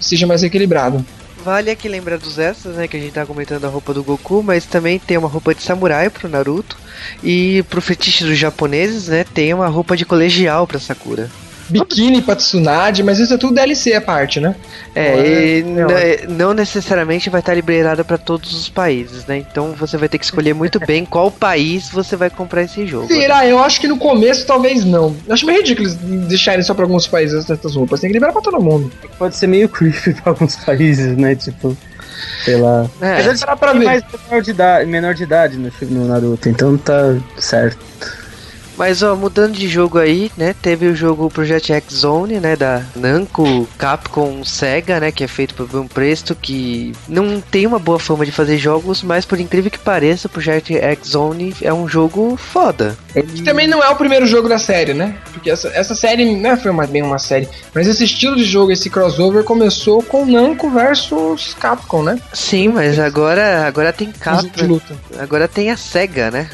Seja 0.00 0.26
mais 0.26 0.42
equilibrado. 0.42 1.04
Vale 1.44 1.70
aqui 1.70 1.88
lembrar 1.88 2.18
dos 2.18 2.38
extras, 2.38 2.76
né? 2.76 2.88
Que 2.88 2.96
a 2.96 3.00
gente 3.00 3.12
tá 3.12 3.24
comentando 3.24 3.64
a 3.64 3.68
roupa 3.68 3.94
do 3.94 4.02
Goku, 4.02 4.42
mas 4.42 4.66
também 4.66 4.98
tem 4.98 5.16
uma 5.16 5.28
roupa 5.28 5.54
de 5.54 5.62
samurai 5.62 6.10
pro 6.10 6.28
Naruto. 6.28 6.76
E 7.22 7.62
pro 7.70 7.80
fetiche 7.80 8.24
dos 8.24 8.36
japoneses, 8.36 9.08
né? 9.08 9.24
Tem 9.24 9.54
uma 9.54 9.68
roupa 9.68 9.96
de 9.96 10.04
colegial 10.04 10.66
pra 10.66 10.80
Sakura. 10.80 11.30
Biquíni 11.68 12.22
pra 12.22 12.34
Tsunade, 12.36 13.02
mas 13.02 13.18
isso 13.18 13.34
é 13.34 13.36
tudo 13.38 13.54
DLC 13.54 13.92
a 13.94 14.00
parte, 14.00 14.40
né? 14.40 14.54
É, 14.94 15.12
Não 15.12 15.18
é- 15.20 15.58
e 15.58 15.62
não. 15.62 15.88
n- 15.90 16.26
não 16.38 16.54
necessariamente 16.54 17.28
vai 17.30 17.40
estar 17.40 17.54
liberada 17.54 18.04
pra 18.04 18.16
todos 18.18 18.52
os 18.54 18.68
países, 18.68 19.26
né? 19.26 19.36
Então 19.38 19.72
você 19.72 19.96
vai 19.96 20.08
ter 20.08 20.18
que 20.18 20.24
escolher 20.24 20.54
muito 20.54 20.80
bem 20.80 21.04
qual 21.04 21.30
país 21.30 21.88
você 21.90 22.16
vai 22.16 22.30
comprar 22.30 22.62
esse 22.62 22.86
jogo. 22.86 23.06
Será? 23.08 23.46
Eu 23.46 23.58
acho 23.58 23.80
que 23.80 23.86
no 23.88 23.96
começo 23.98 24.46
talvez 24.46 24.84
não. 24.84 25.14
Eu 25.26 25.34
acho 25.34 25.44
meio 25.46 25.58
ridículo 25.58 25.88
deixarem 26.28 26.62
só 26.62 26.74
pra 26.74 26.84
alguns 26.84 27.06
países 27.06 27.48
essas 27.50 27.74
roupas. 27.74 28.00
Tem 28.00 28.08
que 28.10 28.14
liberar 28.14 28.32
pra 28.32 28.42
todo 28.42 28.60
mundo. 28.60 28.90
pode 29.18 29.36
ser 29.36 29.46
meio 29.46 29.68
creepy 29.68 30.14
pra 30.14 30.32
alguns 30.32 30.56
países, 30.56 31.16
né? 31.16 31.34
Tipo, 31.34 31.76
sei 32.44 32.56
lá. 32.56 32.86
É, 33.00 33.14
Mas 33.16 33.26
eles 33.26 33.40
pra 33.44 33.56
Tem 33.56 33.78
ver. 33.80 33.84
mais 33.84 34.02
menor 34.28 34.42
de 34.42 34.50
idade, 34.50 34.86
menor 34.90 35.14
de 35.14 35.22
idade 35.22 35.56
no, 35.56 35.70
no 35.90 36.08
Naruto, 36.08 36.48
então 36.48 36.76
tá 36.78 37.16
certo. 37.38 37.78
Mas 38.78 39.02
ó, 39.02 39.16
mudando 39.16 39.54
de 39.54 39.68
jogo 39.68 39.98
aí, 39.98 40.30
né? 40.36 40.54
Teve 40.62 40.86
o 40.86 40.94
jogo 40.94 41.28
Project 41.28 41.72
X 41.72 41.94
Zone, 41.94 42.38
né? 42.38 42.54
Da 42.54 42.82
Namco, 42.94 43.68
Capcom, 43.76 44.44
Sega, 44.44 45.00
né? 45.00 45.10
Que 45.10 45.24
é 45.24 45.28
feito 45.28 45.52
por 45.54 45.66
Bruno 45.66 45.88
Presto, 45.88 46.34
que 46.36 46.92
não 47.08 47.40
tem 47.40 47.66
uma 47.66 47.80
boa 47.80 47.98
fama 47.98 48.24
de 48.24 48.30
fazer 48.30 48.56
jogos, 48.56 49.02
mas 49.02 49.26
por 49.26 49.40
incrível 49.40 49.68
que 49.68 49.78
pareça, 49.80 50.28
o 50.28 50.30
Project 50.30 50.76
X 50.76 51.08
Zone 51.08 51.54
é 51.60 51.74
um 51.74 51.88
jogo 51.88 52.36
foda. 52.36 52.96
Que 53.12 53.42
também 53.42 53.66
não 53.66 53.82
é 53.82 53.88
o 53.88 53.96
primeiro 53.96 54.26
jogo 54.26 54.48
da 54.48 54.58
série, 54.58 54.94
né? 54.94 55.16
Porque 55.32 55.50
essa, 55.50 55.68
essa 55.68 55.94
série 55.96 56.36
não 56.36 56.56
foi 56.56 56.70
uma, 56.70 56.86
bem 56.86 57.02
uma 57.02 57.18
série. 57.18 57.48
Mas 57.74 57.88
esse 57.88 58.04
estilo 58.04 58.36
de 58.36 58.44
jogo, 58.44 58.70
esse 58.70 58.88
crossover, 58.88 59.42
começou 59.42 60.02
com 60.04 60.24
Namco 60.24 60.70
versus 60.70 61.52
Capcom, 61.54 62.04
né? 62.04 62.20
Sim, 62.32 62.68
mas 62.68 62.96
agora, 62.98 63.66
agora 63.66 63.92
tem 63.92 64.08
Um 64.08 64.12
Capcom, 64.12 64.80
agora 65.18 65.48
tem 65.48 65.72
a 65.72 65.76
Sega, 65.76 66.30
né? 66.30 66.48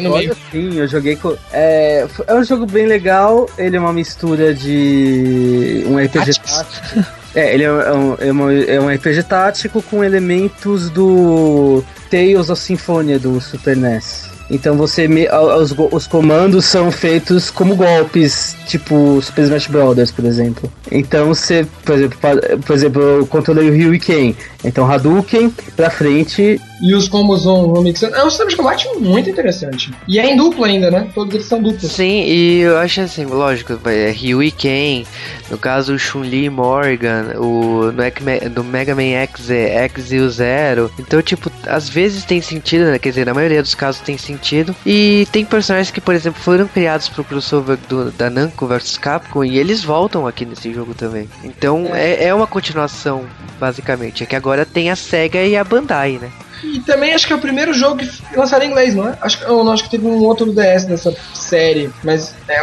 No 0.00 0.14
Agora 0.16 0.36
sim, 0.52 0.78
eu 0.78 0.86
joguei 0.86 1.16
com. 1.16 1.36
É, 1.52 2.06
é 2.26 2.34
um 2.34 2.44
jogo 2.44 2.66
bem 2.66 2.86
legal, 2.86 3.48
ele 3.58 3.76
é 3.76 3.80
uma 3.80 3.92
mistura 3.92 4.54
de 4.54 5.84
um 5.86 5.96
RPG 5.98 6.32
tático. 6.40 7.06
É, 7.34 7.54
ele 7.54 7.62
é 7.64 7.72
um, 7.72 8.14
é, 8.18 8.32
uma- 8.32 8.52
é 8.54 8.80
um 8.80 8.88
RPG 8.88 9.22
tático 9.24 9.80
com 9.82 10.02
elementos 10.02 10.90
do 10.90 11.82
Tales 12.10 12.50
of 12.50 12.60
Symphonia 12.60 13.18
do 13.18 13.40
Super 13.40 13.76
NES. 13.76 14.28
Então 14.52 14.76
você 14.76 15.06
me- 15.06 15.28
os, 15.60 15.72
os 15.92 16.06
comandos 16.08 16.64
são 16.64 16.90
feitos 16.90 17.48
como 17.50 17.76
golpes, 17.76 18.56
tipo 18.66 19.22
Super 19.22 19.42
Smash 19.44 19.68
Brothers, 19.68 20.10
por 20.10 20.24
exemplo. 20.24 20.70
Então 20.90 21.28
você, 21.28 21.64
por 21.84 21.94
exemplo, 21.94 22.18
por 22.66 22.74
exemplo, 22.74 23.00
eu 23.02 23.26
controlei 23.28 23.70
o 23.70 23.72
Ryu 23.72 23.94
e 23.94 24.00
Ken. 24.00 24.34
Então 24.64 24.90
Hadouken 24.90 25.50
pra 25.76 25.90
frente 25.90 26.60
E 26.82 26.94
os 26.94 27.08
combos 27.08 27.44
vão, 27.44 27.72
vão 27.72 27.82
mixando. 27.82 28.16
É 28.16 28.24
um 28.24 28.30
sistema 28.30 28.50
de 28.50 28.56
combate 28.56 28.88
muito 28.98 29.28
interessante. 29.28 29.92
E 30.08 30.18
é 30.18 30.32
em 30.32 30.36
dupla 30.36 30.66
ainda, 30.66 30.90
né? 30.90 31.08
Todos 31.14 31.34
eles 31.34 31.46
são 31.46 31.62
duplos. 31.62 31.92
Sim, 31.92 32.24
e 32.24 32.60
eu 32.60 32.78
acho 32.78 33.02
assim, 33.02 33.26
lógico, 33.26 33.78
é 33.88 34.10
Ryu 34.10 34.42
e 34.42 34.50
Ken, 34.50 35.04
no 35.50 35.58
caso 35.58 35.94
o 35.94 35.98
Chun-Li 35.98 36.44
e 36.44 36.50
Morgan, 36.50 37.34
o 37.38 37.92
no, 37.92 38.50
no 38.54 38.64
Mega 38.64 38.94
Man 38.94 39.02
X 39.02 39.50
é 39.50 39.84
X 39.84 40.12
e 40.12 40.18
o 40.18 40.30
Zero. 40.30 40.90
Então, 40.98 41.20
tipo, 41.20 41.50
às 41.66 41.88
vezes 41.88 42.24
tem 42.24 42.40
sentido, 42.40 42.86
né? 42.86 42.98
Quer 42.98 43.10
dizer, 43.10 43.26
na 43.26 43.34
maioria 43.34 43.62
dos 43.62 43.74
casos 43.74 44.00
tem 44.00 44.16
sentido. 44.16 44.74
E 44.86 45.26
tem 45.30 45.44
personagens 45.44 45.90
que, 45.90 46.00
por 46.00 46.14
exemplo, 46.14 46.40
foram 46.40 46.66
criados 46.66 47.08
pro 47.08 47.24
crossover 47.24 47.76
do, 47.88 48.10
da 48.10 48.30
Namco 48.30 48.66
vs 48.66 48.96
Capcom 48.96 49.44
e 49.44 49.58
eles 49.58 49.84
voltam 49.84 50.26
aqui 50.26 50.46
nesse 50.46 50.72
jogo 50.72 50.94
também. 50.94 51.28
Então 51.44 51.90
é, 51.92 52.24
é 52.24 52.34
uma 52.34 52.46
continuação, 52.46 53.24
basicamente. 53.58 54.22
É 54.22 54.26
que 54.26 54.36
agora 54.36 54.49
tem 54.64 54.90
a 54.90 54.96
SEGA 54.96 55.42
e 55.42 55.56
a 55.56 55.64
Bandai, 55.64 56.18
né? 56.20 56.30
E 56.62 56.80
também 56.80 57.12
acho 57.14 57.26
que 57.26 57.32
é 57.32 57.36
o 57.36 57.40
primeiro 57.40 57.72
jogo 57.72 57.98
que 57.98 58.36
lançaram 58.36 58.64
em 58.64 58.70
inglês, 58.70 58.94
não 58.94 59.08
é? 59.08 59.16
Acho, 59.20 59.42
eu 59.44 59.64
não 59.64 59.72
acho 59.72 59.84
que 59.84 59.90
teve 59.90 60.06
um 60.06 60.22
outro 60.24 60.52
DS 60.52 60.84
dessa 60.84 61.14
série, 61.34 61.90
mas, 62.04 62.34
é, 62.48 62.60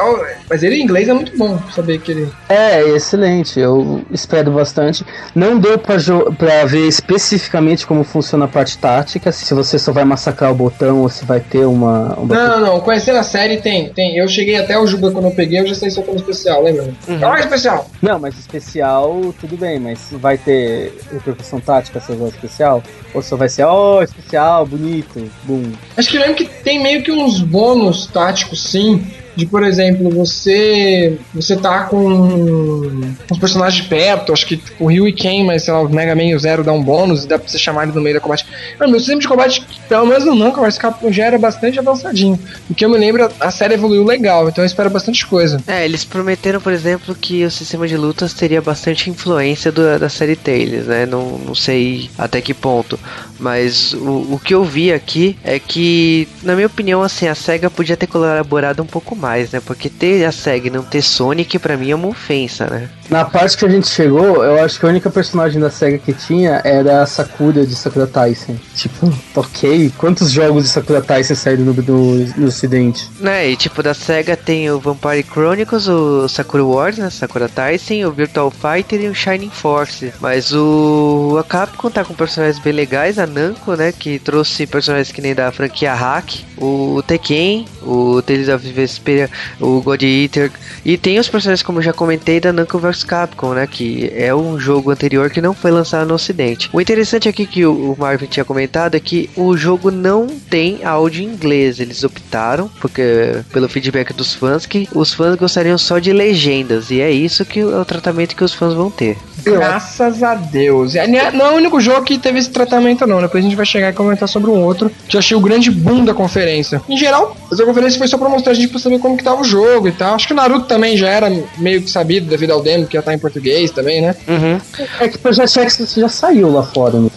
mas 0.49 0.63
ele 0.63 0.75
em 0.75 0.83
inglês 0.83 1.07
é 1.07 1.13
muito 1.13 1.37
bom 1.37 1.59
saber 1.73 1.99
que 1.99 2.11
ele. 2.11 2.31
É, 2.49 2.81
excelente. 2.89 3.59
Eu 3.59 4.03
espero 4.11 4.51
bastante. 4.51 5.05
Não 5.35 5.59
deu 5.59 5.77
pra, 5.77 5.95
pra 6.37 6.65
ver 6.65 6.87
especificamente 6.87 7.85
como 7.85 8.03
funciona 8.03 8.45
a 8.45 8.47
parte 8.47 8.77
tática, 8.77 9.31
se 9.31 9.53
você 9.53 9.77
só 9.79 9.91
vai 9.91 10.05
massacrar 10.05 10.51
o 10.51 10.55
botão 10.55 11.01
ou 11.01 11.09
se 11.09 11.25
vai 11.25 11.39
ter 11.39 11.65
uma. 11.65 12.13
uma... 12.17 12.35
Não, 12.35 12.47
não, 12.47 12.67
não. 12.67 12.79
Conhecendo 12.79 13.17
a 13.17 13.23
série, 13.23 13.57
tem, 13.57 13.89
tem. 13.89 14.17
Eu 14.17 14.27
cheguei 14.27 14.57
até 14.57 14.77
o 14.77 14.87
Juba 14.87 15.11
quando 15.11 15.25
eu 15.25 15.31
peguei, 15.31 15.59
eu 15.59 15.67
já 15.67 15.75
sei 15.75 15.91
como 16.03 16.17
especial, 16.17 16.63
lembra? 16.63 16.93
Uhum. 17.07 17.17
Não 17.17 17.35
é 17.35 17.39
especial! 17.39 17.89
Não, 18.01 18.19
mas 18.19 18.37
especial, 18.37 19.33
tudo 19.39 19.57
bem, 19.57 19.79
mas 19.79 20.07
vai 20.11 20.37
ter 20.37 20.93
repercussão 21.11 21.59
tática 21.59 21.99
se 21.99 22.11
usar 22.11 22.27
especial? 22.27 22.83
Ou 23.13 23.21
só 23.21 23.35
vai 23.35 23.49
ser, 23.49 23.63
ó, 23.63 23.73
oh, 23.73 23.86
especial, 24.03 24.65
bonito, 24.65 25.29
boom? 25.43 25.71
Acho 25.95 26.09
que 26.09 26.17
eu 26.17 26.21
lembro 26.21 26.35
que 26.35 26.45
tem 26.45 26.81
meio 26.81 27.03
que 27.03 27.11
uns 27.11 27.41
bônus 27.41 28.07
táticos, 28.07 28.61
sim 28.63 29.05
de, 29.37 29.45
por 29.45 29.63
exemplo, 29.63 30.09
você 30.09 31.17
você 31.33 31.55
tá 31.55 31.83
com 31.83 33.13
os 33.29 33.37
personagens 33.37 33.85
perto, 33.87 34.33
acho 34.33 34.47
que 34.47 34.57
tipo, 34.57 34.83
o 34.83 34.87
Ryu 34.87 35.07
e 35.07 35.13
Ken, 35.13 35.45
mas 35.45 35.63
sei 35.63 35.73
lá, 35.73 35.81
o 35.81 35.89
Mega 35.89 36.15
Man 36.15 36.23
e 36.23 36.35
o 36.35 36.39
Zero 36.39 36.63
dá 36.63 36.73
um 36.73 36.81
bônus 36.83 37.23
e 37.23 37.27
dá 37.27 37.37
pra 37.37 37.47
você 37.47 37.59
chamar 37.59 37.83
ele 37.83 37.91
no 37.91 38.01
meio 38.01 38.15
da 38.15 38.19
combate. 38.19 38.45
Mano, 38.79 38.91
meu 38.91 38.99
sistema 38.99 39.21
de 39.21 39.27
combate, 39.27 39.63
pelo 39.87 40.07
menos 40.07 40.25
no 40.25 40.51
vs 40.51 40.77
Capcom 40.79 41.11
já 41.11 41.25
era 41.25 41.37
bastante 41.37 41.77
avançadinho. 41.77 42.39
O 42.67 42.73
que 42.73 42.83
eu 42.83 42.89
me 42.89 42.97
lembro, 42.97 43.29
a 43.39 43.51
série 43.51 43.75
evoluiu 43.75 44.03
legal, 44.03 44.49
então 44.49 44.63
eu 44.63 44.65
espero 44.65 44.89
bastante 44.89 45.25
coisa. 45.27 45.61
É, 45.67 45.85
eles 45.85 46.03
prometeram, 46.03 46.59
por 46.59 46.73
exemplo, 46.73 47.13
que 47.13 47.45
o 47.45 47.51
sistema 47.51 47.87
de 47.87 47.95
lutas 47.95 48.33
teria 48.33 48.61
bastante 48.61 49.09
influência 49.09 49.71
do, 49.71 49.99
da 49.99 50.09
série 50.09 50.35
Tales, 50.35 50.87
né? 50.87 51.05
Não, 51.05 51.37
não 51.37 51.53
sei 51.53 52.09
até 52.17 52.41
que 52.41 52.55
ponto. 52.55 52.99
Mas 53.39 53.93
o, 53.93 54.33
o 54.33 54.41
que 54.43 54.53
eu 54.53 54.63
vi 54.63 54.91
aqui 54.91 55.37
é 55.43 55.59
que, 55.59 56.27
na 56.41 56.55
minha 56.55 56.67
opinião, 56.67 57.03
assim, 57.03 57.27
a 57.27 57.35
SEGA 57.35 57.69
podia 57.69 57.95
ter 57.95 58.07
colaborado 58.07 58.81
um 58.81 58.85
pouco 58.85 59.15
mais, 59.15 59.26
né? 59.51 59.59
Porque 59.59 59.89
ter 59.89 60.25
a 60.25 60.31
SEGA 60.31 60.67
e 60.67 60.71
não 60.71 60.83
ter 60.83 61.01
Sonic, 61.01 61.59
pra 61.59 61.77
mim, 61.77 61.91
é 61.91 61.95
uma 61.95 62.07
ofensa, 62.07 62.67
né? 62.67 62.89
Na 63.09 63.23
parte 63.23 63.57
que 63.57 63.65
a 63.65 63.69
gente 63.69 63.87
chegou, 63.87 64.43
eu 64.43 64.63
acho 64.63 64.77
que 64.79 64.85
a 64.85 64.89
única 64.89 65.09
personagem 65.09 65.61
da 65.61 65.69
SEGA 65.69 65.97
que 65.97 66.11
tinha 66.13 66.61
era 66.63 67.01
a 67.01 67.05
Sakura 67.05 67.65
de 67.65 67.73
Sakura 67.73 68.05
Tyson. 68.05 68.57
Tipo, 68.75 69.11
ok, 69.33 69.91
quantos 69.97 70.29
jogos 70.29 70.63
de 70.63 70.69
Sakura 70.69 71.01
Tyson 71.01 71.35
saíram 71.35 71.63
no, 71.63 71.73
no, 71.73 72.15
no 72.25 72.47
ocidente? 72.47 73.09
Né, 73.19 73.49
e 73.49 73.55
tipo, 73.55 73.81
da 73.81 73.93
SEGA 73.93 74.35
tem 74.35 74.69
o 74.69 74.79
Vampire 74.79 75.23
Chronicles, 75.23 75.87
o 75.87 76.27
Sakura 76.27 76.65
Wars, 76.65 76.97
né? 76.97 77.09
Sakura 77.09 77.47
Tyson, 77.47 78.05
o 78.05 78.11
Virtual 78.11 78.51
Fighter 78.51 78.99
e 78.99 79.07
o 79.07 79.15
Shining 79.15 79.51
Force. 79.51 80.13
Mas 80.19 80.51
o 80.53 81.37
a 81.39 81.43
Capcom 81.43 81.89
tá 81.89 82.03
com 82.03 82.13
personagens 82.13 82.59
bem 82.59 82.73
legais, 82.73 83.17
a 83.17 83.25
Namco, 83.25 83.75
né, 83.75 83.93
que 83.93 84.19
trouxe 84.19 84.67
personagens 84.67 85.11
que 85.13 85.21
nem 85.21 85.33
da 85.33 85.49
franquia 85.51 85.93
Hack, 85.93 86.43
o 86.57 87.01
Tekken, 87.07 87.65
o 87.81 88.21
Tales 88.21 88.49
of 88.49 88.69
Vesperia, 88.69 89.29
o 89.61 89.81
God 89.81 90.03
Eater, 90.03 90.51
e 90.83 90.97
tem 90.97 91.19
os 91.19 91.29
personagens 91.29 91.63
como 91.63 91.79
eu 91.79 91.83
já 91.83 91.93
comentei 91.93 92.39
da 92.39 92.51
Namco 92.51 92.77
vs 92.77 92.96
Capcom, 93.03 93.53
né, 93.53 93.67
que 93.67 94.11
é 94.15 94.33
um 94.33 94.59
jogo 94.59 94.91
anterior 94.91 95.29
que 95.29 95.41
não 95.41 95.53
foi 95.53 95.71
lançado 95.71 96.07
no 96.07 96.13
ocidente. 96.13 96.69
O 96.73 96.81
interessante 96.81 97.29
aqui 97.29 97.45
que 97.45 97.65
o 97.65 97.95
Marvin 97.97 98.25
tinha 98.25 98.45
comentado 98.45 98.95
é 98.95 98.99
que 98.99 99.29
o 99.35 99.55
jogo 99.55 99.91
não 99.91 100.27
tem 100.27 100.83
áudio 100.83 101.23
em 101.23 101.27
inglês, 101.27 101.79
eles 101.79 102.03
optaram, 102.03 102.69
porque 102.79 103.41
pelo 103.51 103.69
feedback 103.69 104.13
dos 104.13 104.33
fãs 104.33 104.65
que 104.65 104.87
os 104.93 105.13
fãs 105.13 105.35
gostariam 105.35 105.77
só 105.77 105.99
de 105.99 106.11
legendas, 106.11 106.91
e 106.91 107.01
é 107.01 107.11
isso 107.11 107.45
que 107.45 107.59
é 107.59 107.65
o 107.65 107.85
tratamento 107.85 108.35
que 108.35 108.43
os 108.43 108.53
fãs 108.53 108.73
vão 108.73 108.89
ter. 108.89 109.17
Graças 109.43 110.23
a 110.23 110.35
Deus. 110.35 110.95
É, 110.95 111.07
não 111.31 111.45
é 111.45 111.51
o 111.51 111.55
único 111.55 111.79
jogo 111.79 112.03
que 112.03 112.17
teve 112.17 112.39
esse 112.39 112.49
tratamento 112.49 113.05
não, 113.05 113.21
depois 113.21 113.43
a 113.43 113.47
gente 113.47 113.55
vai 113.55 113.65
chegar 113.65 113.89
e 113.89 113.93
comentar 113.93 114.27
sobre 114.27 114.49
um 114.49 114.63
outro, 114.63 114.91
que 115.07 115.15
eu 115.15 115.19
achei 115.19 115.37
o 115.37 115.39
grande 115.39 115.71
boom 115.71 116.03
da 116.03 116.13
conferência. 116.13 116.81
Em 116.89 116.97
geral, 116.97 117.35
essa 117.51 117.63
conferência 117.63 117.97
foi 117.97 118.07
só 118.07 118.17
pra 118.17 118.29
mostrar 118.29 118.51
a 118.51 118.55
gente 118.55 118.69
pra 118.69 118.79
saber 118.79 118.99
como 118.99 119.17
que 119.17 119.23
tava 119.23 119.41
o 119.41 119.43
jogo 119.43 119.87
e 119.87 119.91
tal. 119.91 120.15
Acho 120.15 120.27
que 120.27 120.33
o 120.33 120.35
Naruto 120.35 120.65
também 120.65 120.97
já 120.97 121.07
era 121.07 121.29
meio 121.57 121.81
que 121.81 121.89
sabido 121.89 122.27
devido 122.27 122.51
ao 122.51 122.61
demo, 122.61 122.86
que 122.87 122.93
já 122.93 123.01
tá 123.01 123.13
em 123.13 123.19
português 123.19 123.71
também, 123.71 124.01
né? 124.01 124.15
Uhum. 124.27 124.59
É 124.99 125.07
que 125.07 125.17
o 125.17 125.19
Project 125.19 125.59
X 125.59 125.93
já 125.95 126.09
saiu 126.09 126.51
lá 126.51 126.63
fora. 126.63 126.99
Né? 126.99 127.09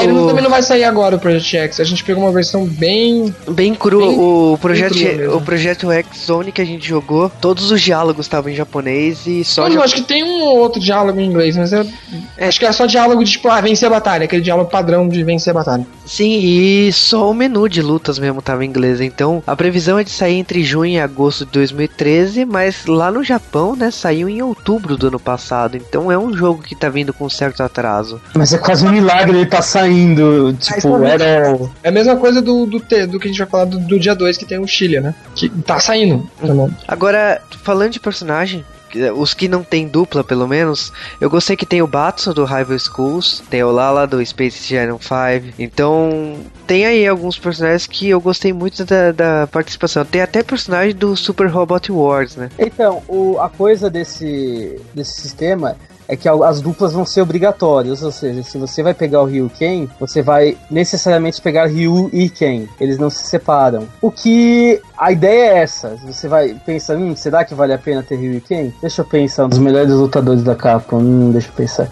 Ele 0.00 0.12
o... 0.12 0.26
também 0.26 0.42
não 0.42 0.50
vai 0.50 0.62
sair 0.62 0.84
agora, 0.84 1.16
o 1.16 1.18
Project 1.18 1.56
X. 1.56 1.80
A 1.80 1.84
gente 1.84 2.04
pegou 2.04 2.22
uma 2.22 2.32
versão 2.32 2.64
bem... 2.64 3.34
Bem 3.48 3.74
cru. 3.74 4.00
Bem, 4.00 4.18
o, 4.18 4.58
projeto, 4.60 4.94
o 5.34 5.40
Projeto 5.40 5.90
X 5.90 6.26
Zone 6.26 6.52
que 6.52 6.60
a 6.60 6.64
gente 6.64 6.86
jogou, 6.86 7.30
todos 7.40 7.70
os 7.70 7.80
diálogos 7.80 8.26
estavam 8.26 8.50
em 8.50 8.54
japonês 8.54 9.26
e 9.26 9.44
só... 9.44 9.68
Não, 9.68 9.76
já... 9.76 9.82
acho 9.82 9.94
que 9.96 10.02
tem 10.02 10.22
um 10.22 10.44
outro 10.44 10.80
diálogo 10.80 11.18
em 11.20 11.26
inglês, 11.26 11.56
mas 11.56 11.72
é... 11.72 11.86
é... 12.36 12.48
Acho 12.48 12.58
que 12.58 12.66
é 12.66 12.72
só 12.72 12.86
diálogo 12.86 13.24
de, 13.24 13.32
tipo, 13.32 13.48
ah, 13.48 13.60
vencer 13.60 13.86
a 13.86 13.90
batalha. 13.90 14.24
Aquele 14.24 14.42
diálogo 14.42 14.70
padrão 14.70 15.08
de 15.08 15.22
vencer 15.22 15.50
a 15.50 15.54
batalha. 15.54 15.86
Sim, 16.06 16.38
e 16.38 16.92
só 16.92 17.30
o 17.30 17.34
menu 17.34 17.68
de 17.68 17.80
lutas 17.80 18.18
mesmo 18.18 18.42
tava 18.42 18.64
em 18.64 18.68
inglês. 18.68 19.00
Então, 19.00 19.42
a 19.46 19.56
previsão 19.56 19.98
é 19.98 20.04
de 20.04 20.10
sair 20.10 20.36
entre 20.36 20.62
junho 20.62 20.92
e 20.92 21.00
agosto 21.00 21.44
de 21.46 21.52
2013, 21.52 22.44
mas 22.44 22.86
lá 22.86 23.10
no 23.10 23.24
Japão, 23.24 23.74
né, 23.74 23.90
saiu 23.90 24.28
em 24.28 24.42
outubro 24.42 24.96
do 24.96 25.08
ano 25.08 25.13
passado. 25.18 25.76
Então 25.76 26.10
é 26.10 26.18
um 26.18 26.34
jogo 26.36 26.62
que 26.62 26.74
tá 26.74 26.88
vindo 26.88 27.12
com 27.12 27.28
certo 27.28 27.62
atraso. 27.62 28.20
Mas 28.34 28.52
é 28.52 28.58
quase 28.58 28.86
um 28.86 28.90
milagre 28.90 29.38
ele 29.38 29.46
tá 29.46 29.62
saindo. 29.62 30.52
Tipo, 30.60 31.02
era. 31.04 31.58
É 31.82 31.88
a 31.88 31.92
mesma 31.92 32.16
coisa 32.16 32.40
do, 32.40 32.66
do, 32.66 32.78
do 32.78 33.20
que 33.20 33.26
a 33.26 33.30
gente 33.30 33.38
vai 33.38 33.46
falar 33.46 33.64
do, 33.66 33.78
do 33.78 33.98
dia 33.98 34.14
2 34.14 34.36
que 34.36 34.44
tem 34.44 34.58
o 34.58 34.66
Chile, 34.66 35.00
né? 35.00 35.14
Que 35.34 35.48
tá 35.48 35.78
saindo. 35.78 36.28
Agora, 36.86 37.40
falando 37.62 37.92
de 37.92 38.00
personagem, 38.00 38.64
os 39.16 39.34
que 39.34 39.48
não 39.48 39.62
tem 39.62 39.88
dupla, 39.88 40.22
pelo 40.22 40.46
menos, 40.46 40.92
eu 41.20 41.28
gostei 41.28 41.56
que 41.56 41.66
tem 41.66 41.82
o 41.82 41.86
Batsu 41.86 42.32
do 42.32 42.44
Rival 42.44 42.78
Schools, 42.78 43.42
tem 43.50 43.62
o 43.62 43.70
Lala 43.70 44.06
do 44.06 44.24
Space 44.24 44.62
Channel 44.62 44.98
5. 45.00 45.54
Então, 45.58 46.38
tem 46.66 46.86
aí 46.86 47.06
alguns 47.06 47.38
personagens 47.38 47.86
que 47.86 48.08
eu 48.08 48.20
gostei 48.20 48.52
muito 48.52 48.84
da, 48.84 49.12
da 49.12 49.46
participação. 49.46 50.04
Tem 50.04 50.22
até 50.22 50.42
personagem 50.42 50.94
do 50.94 51.16
Super 51.16 51.48
Robot 51.48 51.90
Wars, 51.92 52.36
né? 52.36 52.50
Então, 52.58 53.02
o, 53.08 53.38
a 53.40 53.48
coisa 53.48 53.90
desse, 53.90 54.80
desse 54.94 55.20
sistema 55.20 55.76
é 56.08 56.16
que 56.16 56.28
as 56.28 56.60
duplas 56.60 56.92
vão 56.92 57.04
ser 57.04 57.22
obrigatórias, 57.22 58.02
ou 58.02 58.12
seja, 58.12 58.42
se 58.42 58.58
você 58.58 58.82
vai 58.82 58.94
pegar 58.94 59.22
o 59.22 59.26
Ryu 59.26 59.50
Ken, 59.56 59.88
você 59.98 60.22
vai 60.22 60.56
necessariamente 60.70 61.40
pegar 61.40 61.66
Ryu 61.66 62.10
e 62.12 62.28
Ken, 62.28 62.66
eles 62.80 62.98
não 62.98 63.10
se 63.10 63.24
separam. 63.24 63.86
O 64.00 64.10
que 64.10 64.80
a 64.98 65.12
ideia 65.12 65.54
é 65.54 65.58
essa, 65.58 65.96
você 66.04 66.28
vai 66.28 66.54
pensar, 66.66 66.96
hum, 66.96 67.16
será 67.16 67.44
que 67.44 67.54
vale 67.54 67.72
a 67.72 67.78
pena 67.78 68.02
ter 68.02 68.16
Ryu 68.16 68.34
e 68.34 68.40
Ken? 68.40 68.72
Deixa 68.80 69.02
eu 69.02 69.06
pensar, 69.06 69.46
um 69.46 69.48
dos 69.48 69.58
melhores 69.58 69.92
lutadores 69.92 70.42
da 70.42 70.54
Capcom, 70.54 70.98
hum, 70.98 71.30
deixa 71.32 71.48
eu 71.48 71.54
pensar. 71.54 71.88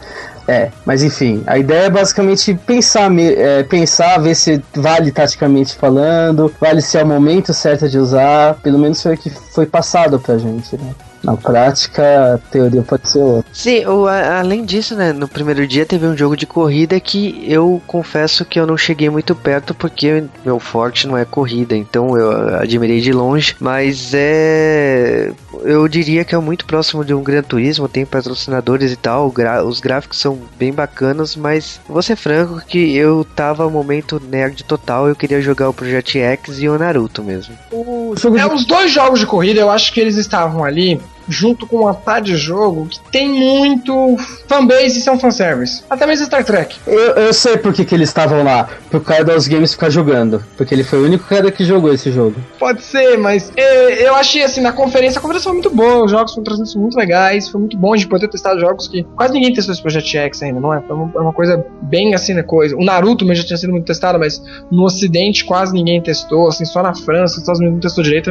É, 0.46 0.70
mas 0.84 1.02
enfim, 1.02 1.42
a 1.46 1.56
ideia 1.56 1.84
é 1.84 1.90
basicamente 1.90 2.52
pensar, 2.54 3.10
é, 3.18 3.62
pensar, 3.62 4.18
ver 4.18 4.34
se 4.34 4.62
vale 4.74 5.12
taticamente 5.12 5.74
falando, 5.74 6.52
vale 6.60 6.82
se 6.82 6.98
é 6.98 7.04
o 7.04 7.06
momento 7.06 7.54
certo 7.54 7.88
de 7.88 7.96
usar, 7.96 8.54
pelo 8.56 8.78
menos 8.78 9.00
foi 9.00 9.14
o 9.14 9.18
que 9.18 9.30
foi 9.30 9.66
passado 9.66 10.18
pra 10.18 10.38
gente, 10.38 10.76
né? 10.76 10.92
Na 11.22 11.36
prática, 11.36 12.34
a 12.34 12.38
teoria 12.38 12.82
pode 12.82 13.08
ser 13.08 13.20
outra. 13.20 13.50
Sim, 13.52 13.86
o, 13.86 14.06
a, 14.06 14.40
além 14.40 14.64
disso, 14.64 14.96
né, 14.96 15.12
no 15.12 15.28
primeiro 15.28 15.66
dia 15.66 15.86
teve 15.86 16.06
um 16.06 16.16
jogo 16.16 16.36
de 16.36 16.46
corrida 16.46 16.98
que 16.98 17.44
eu 17.46 17.80
confesso 17.86 18.44
que 18.44 18.58
eu 18.58 18.66
não 18.66 18.76
cheguei 18.76 19.08
muito 19.08 19.34
perto 19.34 19.74
porque 19.74 20.24
meu 20.44 20.58
forte 20.58 21.06
não 21.06 21.16
é 21.16 21.24
corrida, 21.24 21.76
então 21.76 22.16
eu 22.16 22.56
admirei 22.56 23.00
de 23.00 23.12
longe, 23.12 23.54
mas 23.60 24.12
é. 24.14 25.32
Eu 25.62 25.86
diria 25.86 26.24
que 26.24 26.34
é 26.34 26.38
muito 26.38 26.66
próximo 26.66 27.04
de 27.04 27.14
um 27.14 27.22
Gran 27.22 27.42
Turismo, 27.42 27.88
tem 27.88 28.04
patrocinadores 28.04 28.90
e 28.90 28.96
tal, 28.96 29.30
gra, 29.30 29.64
os 29.64 29.78
gráficos 29.78 30.18
são 30.18 30.38
bem 30.58 30.72
bacanas, 30.72 31.36
mas 31.36 31.80
vou 31.88 32.02
ser 32.02 32.16
franco 32.16 32.60
que 32.66 32.96
eu 32.96 33.24
tava 33.36 33.64
no 33.64 33.70
momento 33.70 34.20
nerd 34.28 34.64
total, 34.64 35.08
eu 35.08 35.14
queria 35.14 35.40
jogar 35.40 35.68
o 35.68 35.74
Project 35.74 36.18
X 36.18 36.60
e 36.60 36.68
o 36.68 36.78
Naruto 36.78 37.22
mesmo. 37.22 37.54
O 37.70 38.14
é, 38.16 38.48
de... 38.48 38.54
os 38.54 38.64
dois 38.64 38.90
jogos 38.90 39.20
de 39.20 39.26
corrida, 39.26 39.60
eu 39.60 39.70
acho 39.70 39.92
que 39.92 40.00
eles 40.00 40.16
estavam 40.16 40.64
ali 40.64 41.00
junto 41.28 41.66
com 41.66 41.78
uma 41.80 41.94
pá 41.94 42.20
de 42.20 42.36
jogo 42.36 42.86
que 42.86 43.00
tem 43.10 43.28
muito 43.28 44.16
fanbase 44.48 44.98
e 44.98 45.02
são 45.02 45.18
fanservice. 45.18 45.82
Até 45.88 46.06
mesmo 46.06 46.26
Star 46.26 46.44
Trek. 46.44 46.76
Eu, 46.86 46.98
eu 47.14 47.32
sei 47.32 47.56
por 47.56 47.72
que, 47.72 47.84
que 47.84 47.94
eles 47.94 48.08
estavam 48.08 48.42
lá. 48.42 48.68
Pro 48.90 49.00
cara 49.00 49.24
dos 49.24 49.48
games 49.48 49.72
ficar 49.72 49.90
jogando. 49.90 50.42
Porque 50.56 50.74
ele 50.74 50.84
foi 50.84 51.00
o 51.00 51.04
único 51.04 51.24
cara 51.24 51.50
que 51.50 51.64
jogou 51.64 51.92
esse 51.92 52.10
jogo. 52.10 52.36
Pode 52.58 52.82
ser, 52.82 53.16
mas 53.18 53.52
é, 53.56 54.06
eu 54.06 54.14
achei 54.14 54.42
assim, 54.42 54.60
na 54.60 54.72
conferência, 54.72 55.18
a 55.18 55.22
conferência 55.22 55.44
foi 55.44 55.54
muito 55.54 55.70
boa, 55.70 56.04
os 56.04 56.10
jogos 56.10 56.32
foram 56.32 56.44
trazendo 56.44 56.80
muito 56.80 56.96
legais, 56.96 57.48
foi 57.48 57.60
muito 57.60 57.76
bom 57.76 57.96
de 57.96 58.06
poder 58.06 58.28
testar 58.28 58.56
jogos 58.58 58.88
que 58.88 59.04
quase 59.16 59.32
ninguém 59.32 59.52
testou 59.52 59.72
esse 59.72 59.82
Project 59.82 60.16
X 60.16 60.42
ainda, 60.42 60.60
não 60.60 60.74
é? 60.74 60.80
Foi 60.82 60.96
uma, 60.96 61.12
é 61.14 61.20
uma 61.20 61.32
coisa 61.32 61.64
bem 61.82 62.14
assim, 62.14 62.34
né, 62.34 62.42
coisa. 62.42 62.76
O 62.76 62.84
Naruto 62.84 63.24
mesmo 63.24 63.42
já 63.42 63.46
tinha 63.46 63.56
sido 63.56 63.70
muito 63.72 63.86
testado, 63.86 64.18
mas 64.18 64.42
no 64.70 64.84
ocidente 64.84 65.44
quase 65.44 65.72
ninguém 65.72 66.00
testou, 66.00 66.48
assim, 66.48 66.64
só 66.64 66.82
na 66.82 66.94
França, 66.94 67.34
os 67.34 67.40
Estados 67.40 67.60
Unidos 67.60 67.76
não 67.76 67.80
testou 67.80 68.04
direito, 68.04 68.30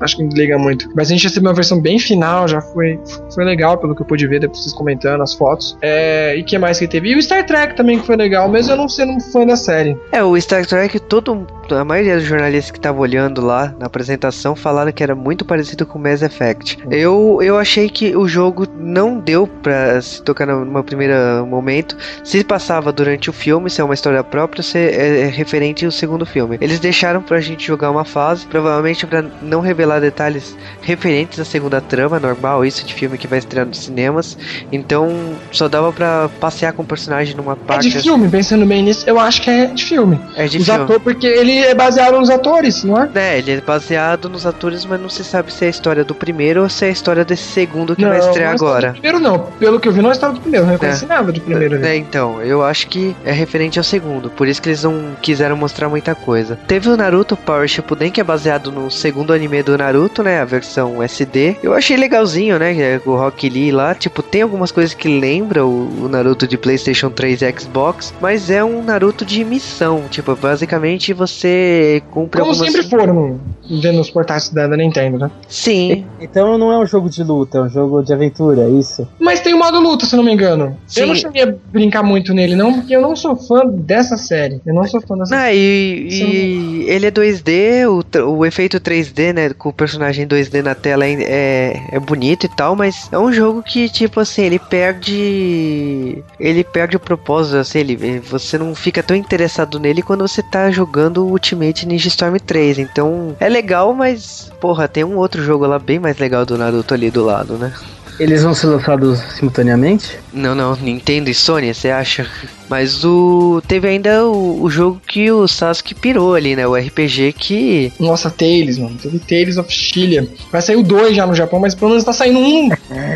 acho 0.00 0.16
que 0.16 0.22
não 0.22 0.30
liga 0.30 0.58
muito. 0.58 0.88
Mas 0.94 1.08
a 1.08 1.12
gente 1.12 1.24
recebeu 1.24 1.50
uma 1.50 1.54
versão 1.54 1.80
bem 1.80 1.98
final 2.10 2.48
já 2.48 2.60
foi, 2.60 2.98
foi 3.34 3.44
legal, 3.44 3.78
pelo 3.78 3.94
que 3.94 4.02
eu 4.02 4.06
pude 4.06 4.26
ver, 4.26 4.40
depois 4.40 4.62
vocês 4.62 4.72
comentando 4.72 5.22
as 5.22 5.34
fotos. 5.34 5.76
É, 5.80 6.34
e 6.36 6.42
que 6.42 6.58
mais 6.58 6.78
que 6.78 6.88
teve? 6.88 7.10
E 7.10 7.16
o 7.16 7.22
Star 7.22 7.44
Trek 7.46 7.76
também 7.76 7.98
que 7.98 8.06
foi 8.06 8.16
legal, 8.16 8.48
mesmo 8.48 8.72
eu 8.72 8.76
não 8.76 8.88
sendo 8.88 9.12
um 9.12 9.20
fã 9.20 9.46
da 9.46 9.56
série. 9.56 9.96
É, 10.12 10.22
o 10.22 10.40
Star 10.40 10.66
Trek, 10.66 10.98
todo, 11.00 11.46
a 11.70 11.84
maioria 11.84 12.16
dos 12.16 12.24
jornalistas 12.24 12.70
que 12.70 12.78
estavam 12.78 13.00
olhando 13.00 13.40
lá 13.40 13.74
na 13.78 13.86
apresentação 13.86 14.56
falaram 14.56 14.92
que 14.92 15.02
era 15.02 15.14
muito 15.14 15.44
parecido 15.44 15.86
com 15.86 15.98
Mass 15.98 16.22
Effect. 16.22 16.78
Eu, 16.90 17.38
eu 17.42 17.56
achei 17.56 17.88
que 17.88 18.16
o 18.16 18.26
jogo 18.26 18.66
não 18.76 19.18
deu 19.18 19.46
pra 19.46 20.00
se 20.00 20.22
tocar 20.22 20.46
numa 20.46 20.82
primeira 20.82 21.44
momento. 21.44 21.96
Se 22.24 22.42
passava 22.42 22.92
durante 22.92 23.28
o 23.28 23.32
filme, 23.32 23.68
se 23.68 23.80
é 23.80 23.84
uma 23.84 23.94
história 23.94 24.22
própria, 24.24 24.62
se 24.62 24.78
é, 24.78 25.20
é 25.22 25.26
referente 25.26 25.84
ao 25.84 25.90
segundo 25.90 26.24
filme. 26.24 26.58
Eles 26.60 26.80
deixaram 26.80 27.22
pra 27.22 27.40
gente 27.40 27.66
jogar 27.66 27.90
uma 27.90 28.04
fase, 28.04 28.46
provavelmente 28.46 29.06
pra 29.06 29.22
não 29.42 29.60
revelar 29.60 30.00
detalhes 30.00 30.56
referentes 30.80 31.38
à 31.38 31.44
segunda 31.44 31.80
trama, 31.80 31.99
normal, 32.08 32.64
isso 32.64 32.84
de 32.84 32.94
filme 32.94 33.18
que 33.18 33.26
vai 33.26 33.38
estrear 33.38 33.66
nos 33.66 33.78
cinemas. 33.78 34.36
Então 34.72 35.10
só 35.50 35.68
dava 35.68 35.92
pra 35.92 36.28
passear 36.40 36.72
com 36.72 36.82
o 36.82 36.86
personagem 36.86 37.34
numa 37.36 37.56
parte. 37.56 37.88
É 37.88 37.90
de 37.90 38.00
filme, 38.00 38.28
pensando 38.28 38.64
bem 38.64 38.82
nisso, 38.82 39.04
eu 39.08 39.18
acho 39.18 39.42
que 39.42 39.50
é 39.50 39.66
de 39.66 39.84
filme. 39.84 40.18
É 40.36 40.46
de 40.46 40.58
Os 40.58 40.64
filme. 40.64 40.82
atores, 40.82 41.02
porque 41.02 41.26
ele 41.26 41.58
é 41.58 41.74
baseado 41.74 42.18
nos 42.18 42.30
atores, 42.30 42.84
não 42.84 43.00
é? 43.02 43.10
É, 43.14 43.38
ele 43.38 43.52
é 43.52 43.60
baseado 43.60 44.28
nos 44.28 44.46
atores, 44.46 44.84
mas 44.84 45.00
não 45.00 45.08
se 45.08 45.24
sabe 45.24 45.52
se 45.52 45.64
é 45.64 45.66
a 45.68 45.70
história 45.70 46.04
do 46.04 46.14
primeiro 46.14 46.62
ou 46.62 46.68
se 46.68 46.84
é 46.84 46.88
a 46.88 46.90
história 46.90 47.24
desse 47.24 47.44
segundo 47.44 47.94
que 47.96 48.02
não, 48.02 48.10
vai 48.10 48.18
estrear 48.18 48.56
não 48.56 48.66
é 48.66 48.70
agora. 48.70 48.92
primeiro 48.92 49.20
não. 49.20 49.38
Pelo 49.58 49.78
que 49.80 49.88
eu 49.88 49.92
vi, 49.92 50.00
não 50.00 50.10
é 50.10 50.12
história 50.12 50.34
do 50.34 50.40
primeiro. 50.40 50.66
Não 50.66 50.72
reconheci 50.72 51.06
nada 51.06 51.32
do 51.32 51.40
primeiro. 51.40 51.76
ali. 51.76 51.86
É, 51.86 51.96
então, 51.96 52.40
eu 52.42 52.64
acho 52.64 52.86
que 52.88 53.14
é 53.24 53.32
referente 53.32 53.78
ao 53.78 53.84
segundo, 53.84 54.30
por 54.30 54.46
isso 54.48 54.60
que 54.62 54.68
eles 54.68 54.84
não 54.84 55.16
quiseram 55.20 55.56
mostrar 55.56 55.88
muita 55.88 56.14
coisa. 56.14 56.58
Teve 56.66 56.88
o 56.88 56.96
Naruto 56.96 57.36
Power 57.36 57.66
Shippuden, 57.68 58.10
que 58.10 58.20
é 58.20 58.24
baseado 58.24 58.70
no 58.70 58.90
segundo 58.90 59.32
anime 59.32 59.62
do 59.62 59.76
Naruto, 59.76 60.22
né, 60.22 60.40
a 60.40 60.44
versão 60.44 61.02
SD. 61.02 61.56
Eu 61.62 61.74
achei 61.90 61.96
legalzinho, 61.96 62.58
né, 62.58 62.72
é 62.78 63.00
o 63.04 63.16
Rock 63.16 63.48
Lee 63.48 63.72
lá, 63.72 63.94
tipo, 63.94 64.22
tem 64.22 64.42
algumas 64.42 64.70
coisas 64.70 64.94
que 64.94 65.08
lembra 65.08 65.66
o, 65.66 66.04
o 66.04 66.08
Naruto 66.08 66.46
de 66.46 66.56
PlayStation 66.56 67.10
3 67.10 67.42
e 67.42 67.58
Xbox, 67.58 68.14
mas 68.20 68.48
é 68.48 68.62
um 68.62 68.82
Naruto 68.82 69.24
de 69.24 69.44
missão, 69.44 70.04
tipo, 70.08 70.34
basicamente 70.36 71.12
você 71.12 72.02
cumpre 72.10 72.40
Como 72.40 72.52
algumas... 72.52 72.72
sempre 72.72 72.88
foram 72.88 73.40
vendo 73.80 74.00
os 74.00 74.10
portais 74.10 74.48
da, 74.50 74.66
da 74.66 74.76
Nintendo, 74.76 75.18
né? 75.18 75.30
Sim, 75.48 76.04
Então 76.20 76.58
não 76.58 76.72
é 76.72 76.78
um 76.78 76.86
jogo 76.86 77.08
de 77.08 77.22
luta, 77.22 77.58
é 77.58 77.62
um 77.62 77.68
jogo 77.68 78.02
de 78.02 78.12
aventura, 78.12 78.62
é 78.62 78.70
isso? 78.70 79.06
Mas 79.18 79.40
tem 79.40 79.54
o 79.54 79.58
modo 79.58 79.78
luta, 79.80 80.06
se 80.06 80.16
não 80.16 80.22
me 80.24 80.32
engano. 80.32 80.76
Sim. 80.86 81.00
Eu 81.02 81.06
não 81.08 81.14
cheguei 81.14 81.42
a 81.44 81.54
brincar 81.72 82.02
muito 82.02 82.32
nele, 82.34 82.54
não, 82.56 82.74
porque 82.74 82.94
eu 82.94 83.00
não 83.00 83.14
sou 83.14 83.36
fã 83.36 83.66
dessa 83.66 84.16
série. 84.16 84.60
Eu 84.66 84.74
não 84.74 84.84
sou 84.84 85.00
fã 85.00 85.16
dessa 85.16 85.34
Não, 85.34 85.42
série. 85.42 85.56
e, 85.56 86.84
e 86.84 86.90
ele 86.90 87.06
é 87.06 87.10
2D, 87.10 87.86
o, 87.88 88.28
o 88.38 88.46
efeito 88.46 88.80
3D, 88.80 89.32
né, 89.32 89.50
com 89.50 89.68
o 89.68 89.72
personagem 89.72 90.26
2D 90.26 90.62
na 90.62 90.74
tela 90.74 91.04
é, 91.06 91.12
é, 91.22 91.82
é 91.92 92.00
bonito 92.00 92.46
e 92.46 92.48
tal, 92.48 92.74
mas 92.74 93.08
é 93.12 93.18
um 93.18 93.32
jogo 93.32 93.62
que, 93.62 93.88
tipo 93.88 94.20
assim, 94.20 94.42
ele 94.42 94.58
perde. 94.58 96.22
Ele 96.38 96.64
perde 96.64 96.96
o 96.96 97.00
propósito, 97.00 97.56
assim, 97.56 97.78
ele, 97.80 98.18
você 98.20 98.58
não 98.58 98.74
fica 98.74 99.02
tão 99.02 99.16
interessado 99.16 99.78
nele 99.78 100.02
quando 100.02 100.26
você 100.26 100.42
tá 100.42 100.70
jogando 100.70 101.24
o 101.24 101.30
Ultimate 101.30 101.86
Ninja 101.86 102.08
Storm 102.08 102.36
3. 102.38 102.78
Então, 102.78 103.36
é 103.38 103.48
legal, 103.48 103.59
mas, 103.94 104.50
porra, 104.60 104.88
tem 104.88 105.04
um 105.04 105.16
outro 105.16 105.42
jogo 105.42 105.66
lá 105.66 105.78
bem 105.78 105.98
mais 105.98 106.18
legal 106.18 106.44
do 106.44 106.56
Naruto 106.56 106.94
ali 106.94 107.10
do 107.10 107.24
lado, 107.24 107.56
né? 107.56 107.72
Eles 108.18 108.42
vão 108.42 108.52
ser 108.52 108.66
lançados 108.66 109.18
simultaneamente? 109.34 110.18
Não, 110.32 110.54
não, 110.54 110.76
Nintendo 110.76 111.30
e 111.30 111.34
Sony, 111.34 111.72
você 111.72 111.90
acha? 111.90 112.26
Mas 112.70 113.04
o. 113.04 113.60
Teve 113.66 113.88
ainda 113.88 114.24
o, 114.26 114.62
o 114.62 114.70
jogo 114.70 115.02
que 115.04 115.28
o 115.28 115.48
Sasuke 115.48 115.92
pirou 115.92 116.36
ali, 116.36 116.54
né? 116.54 116.64
O 116.68 116.76
RPG 116.76 117.32
que. 117.32 117.92
Nossa, 117.98 118.30
Tales, 118.30 118.78
mano. 118.78 118.96
Teve 118.96 119.18
Tales 119.18 119.58
of 119.58 119.72
Chilia. 119.72 120.28
Vai 120.52 120.62
sair 120.62 120.76
o 120.76 120.82
2 120.84 121.16
já 121.16 121.26
no 121.26 121.34
Japão, 121.34 121.58
mas 121.58 121.74
pelo 121.74 121.90
menos 121.90 122.04
tá 122.04 122.12
saindo 122.12 122.38
um 122.38 122.68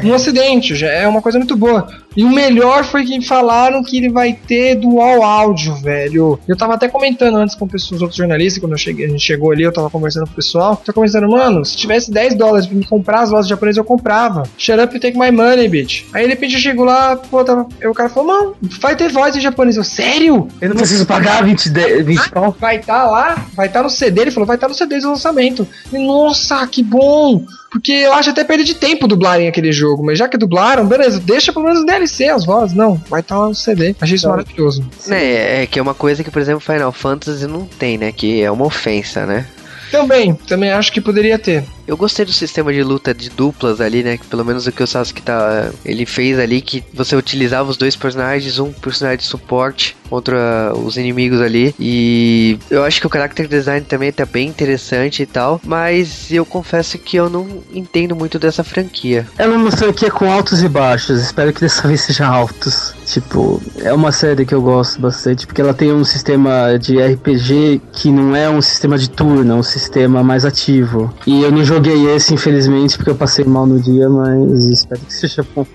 no 0.03 0.13
ocidente. 0.13 0.75
Já 0.75 0.91
é 0.91 1.07
uma 1.07 1.23
coisa 1.23 1.39
muito 1.39 1.57
boa. 1.57 1.87
E 2.17 2.25
o 2.25 2.31
melhor 2.31 2.85
foi 2.85 3.05
que 3.05 3.21
falaram 3.23 3.83
que 3.83 3.97
ele 3.97 4.09
vai 4.09 4.33
ter 4.33 4.77
dual 4.77 5.23
áudio, 5.23 5.75
velho. 5.77 6.39
Eu 6.49 6.57
tava 6.57 6.75
até 6.75 6.89
comentando 6.89 7.37
antes 7.37 7.55
com 7.55 7.67
pessoas, 7.67 7.97
os 7.97 8.03
outros 8.03 8.17
jornalistas, 8.17 8.61
quando 8.61 8.73
eu 8.73 8.79
cheguei, 8.79 9.07
a 9.07 9.09
gente 9.09 9.23
chegou 9.23 9.53
ali, 9.53 9.63
eu 9.63 9.73
tava 9.73 9.91
conversando 9.91 10.27
com 10.27 10.33
o 10.33 10.37
pessoal. 10.37 10.81
Tô 10.85 10.93
conversando, 10.93 11.29
mano, 11.29 11.65
se 11.65 11.77
tivesse 11.77 12.11
10 12.11 12.35
dólares 12.35 12.67
pra 12.67 12.77
me 12.77 12.85
comprar 12.85 13.21
as 13.23 13.31
vozes 13.31 13.49
japonesas, 13.49 13.79
eu 13.79 13.85
comprava. 13.85 14.45
Shut 14.57 14.81
up 14.81 14.97
and 14.97 15.01
take 15.01 15.19
my 15.19 15.31
money, 15.31 15.69
bitch. 15.69 16.05
Aí 16.13 16.25
de 16.25 16.31
repente 16.31 16.55
eu 16.55 16.61
chego 16.61 16.85
lá, 16.85 17.17
pô, 17.17 17.45
tava. 17.45 17.67
Aí 17.81 17.89
o 17.89 17.95
cara 17.95 18.09
falou, 18.09 18.33
não, 18.33 18.55
vai 18.81 18.97
ter 18.97 19.09
voz 19.09 19.37
japonês. 19.45 19.77
Eu, 19.77 19.85
sério? 19.85 20.49
Eu 20.61 20.69
não 20.71 20.77
preciso 20.77 21.07
pagar 21.07 21.45
20, 21.45 21.71
de- 21.71 22.03
20 22.03 22.31
pau? 22.31 22.57
vai 22.61 22.77
estar 22.77 23.05
lá, 23.05 23.47
vai 23.55 23.66
estar 23.68 23.83
no 23.83 23.90
CD, 23.90 24.23
ele 24.23 24.31
falou, 24.31 24.47
vai 24.47 24.57
estar 24.57 24.68
no 24.68 24.75
CD 24.75 24.99
de 24.99 25.07
lançamento. 25.07 25.66
E, 25.92 25.99
Nossa, 25.99 26.66
que 26.66 26.83
bom! 26.83 27.45
Porque 27.71 27.90
eu 27.90 28.12
acho 28.12 28.31
até 28.31 28.45
perda 28.45 28.62
de 28.62 28.75
tempo 28.75 29.09
dublarem 29.09 29.49
aquele 29.49 29.73
jogo, 29.73 30.05
mas 30.05 30.16
já 30.16 30.29
que 30.29 30.37
dublaram, 30.38 30.87
beleza, 30.87 31.18
deixa 31.18 31.53
pelo 31.53 31.64
menos 31.64 31.85
DLC 31.85 32.29
as 32.29 32.45
vozes. 32.45 32.75
Não, 32.77 32.95
vai 33.09 33.21
estar 33.21 33.37
lá 33.37 33.49
no 33.49 33.55
CD. 33.55 33.97
Achei 34.01 34.14
isso 34.14 34.29
maravilhoso. 34.29 34.85
Né, 35.09 35.62
é 35.62 35.66
que 35.66 35.79
é 35.79 35.83
uma 35.83 35.95
coisa 35.95 36.23
que, 36.23 36.31
por 36.31 36.40
exemplo, 36.40 36.61
Final 36.61 36.92
Fantasy 36.92 37.47
não 37.49 37.66
tem, 37.66 37.99
né? 37.99 38.12
Que 38.12 38.42
é 38.42 38.51
uma 38.51 38.64
ofensa, 38.64 39.27
né? 39.27 39.45
Também, 39.90 40.35
também 40.35 40.71
acho 40.73 40.92
que 40.92 41.01
poderia 41.01 41.38
ter. 41.38 41.64
Eu 41.87 41.97
gostei 41.97 42.25
do 42.25 42.33
sistema 42.33 42.73
de 42.73 42.83
luta 42.83 43.14
de 43.14 43.31
duplas 43.31 43.81
ali, 43.81 44.03
né? 44.03 44.16
Que 44.16 44.27
pelo 44.27 44.44
menos 44.44 44.66
o 44.66 44.73
que 44.73 44.83
o 44.83 44.87
Sasuke 44.87 45.23
tá, 45.23 45.70
ele 45.85 46.07
fez 46.07 46.38
ali, 46.38 46.61
que 46.61 46.83
você 46.92 47.14
utilizava 47.14 47.70
os 47.70 47.77
dois 47.77 47.97
personagens, 47.97 48.59
um 48.59 48.73
personagem 48.73 49.18
de 49.18 49.25
suporte 49.25 49.97
contra 50.09 50.73
os 50.77 50.97
inimigos 50.97 51.40
ali. 51.40 51.75
E 51.79 52.59
eu 52.70 52.85
acho 52.85 53.01
que 53.01 53.07
o 53.07 53.11
character 53.11 53.49
design 53.49 53.85
também 53.85 54.12
tá 54.12 54.25
bem 54.25 54.49
interessante 54.49 55.23
e 55.23 55.27
tal. 55.27 55.61
Mas 55.64 56.31
eu 56.31 56.44
confesso 56.44 56.99
que 56.99 57.16
eu 57.16 57.29
não 57.29 57.62
entendo 57.73 58.14
muito 58.14 58.38
dessa 58.38 58.64
franquia. 58.64 59.27
É 59.38 59.47
uma 59.47 59.70
franquia 59.70 60.11
com 60.11 60.31
altos 60.31 60.62
e 60.62 60.68
baixos, 60.68 61.20
espero 61.20 61.53
que 61.53 61.61
dessa 61.61 61.87
vez 61.88 62.01
seja 62.01 62.27
altos. 62.27 62.94
Tipo, 63.05 63.61
é 63.83 63.92
uma 63.92 64.12
série 64.12 64.47
que 64.47 64.55
eu 64.55 64.62
gosto 64.62 65.01
bastante, 65.01 65.47
porque 65.47 65.61
ela 65.61 65.75
tem 65.75 65.92
um 65.92 66.05
sistema 66.05 66.79
de 66.79 66.99
RPG 66.99 67.81
que 67.92 68.11
não 68.11 68.35
é 68.35 68.49
um 68.49 68.62
sistema 68.62 68.97
de 68.97 69.11
turno, 69.11 69.53
é 69.53 69.57
um 69.57 69.62
sistema 69.62 70.23
mais 70.23 70.44
ativo. 70.44 71.12
E 71.27 71.42
eu 71.42 71.53
não 71.53 71.64
joguei 71.75 72.15
esse, 72.15 72.33
infelizmente, 72.33 72.97
porque 72.97 73.11
eu 73.11 73.17
passei 73.17 73.45
mal 73.45 73.67
no 73.67 73.81
dia, 73.81 74.09
mas 74.09 74.65
espero 74.65 75.01
que 75.01 75.13
seja 75.13 75.45
bom. 75.55 75.67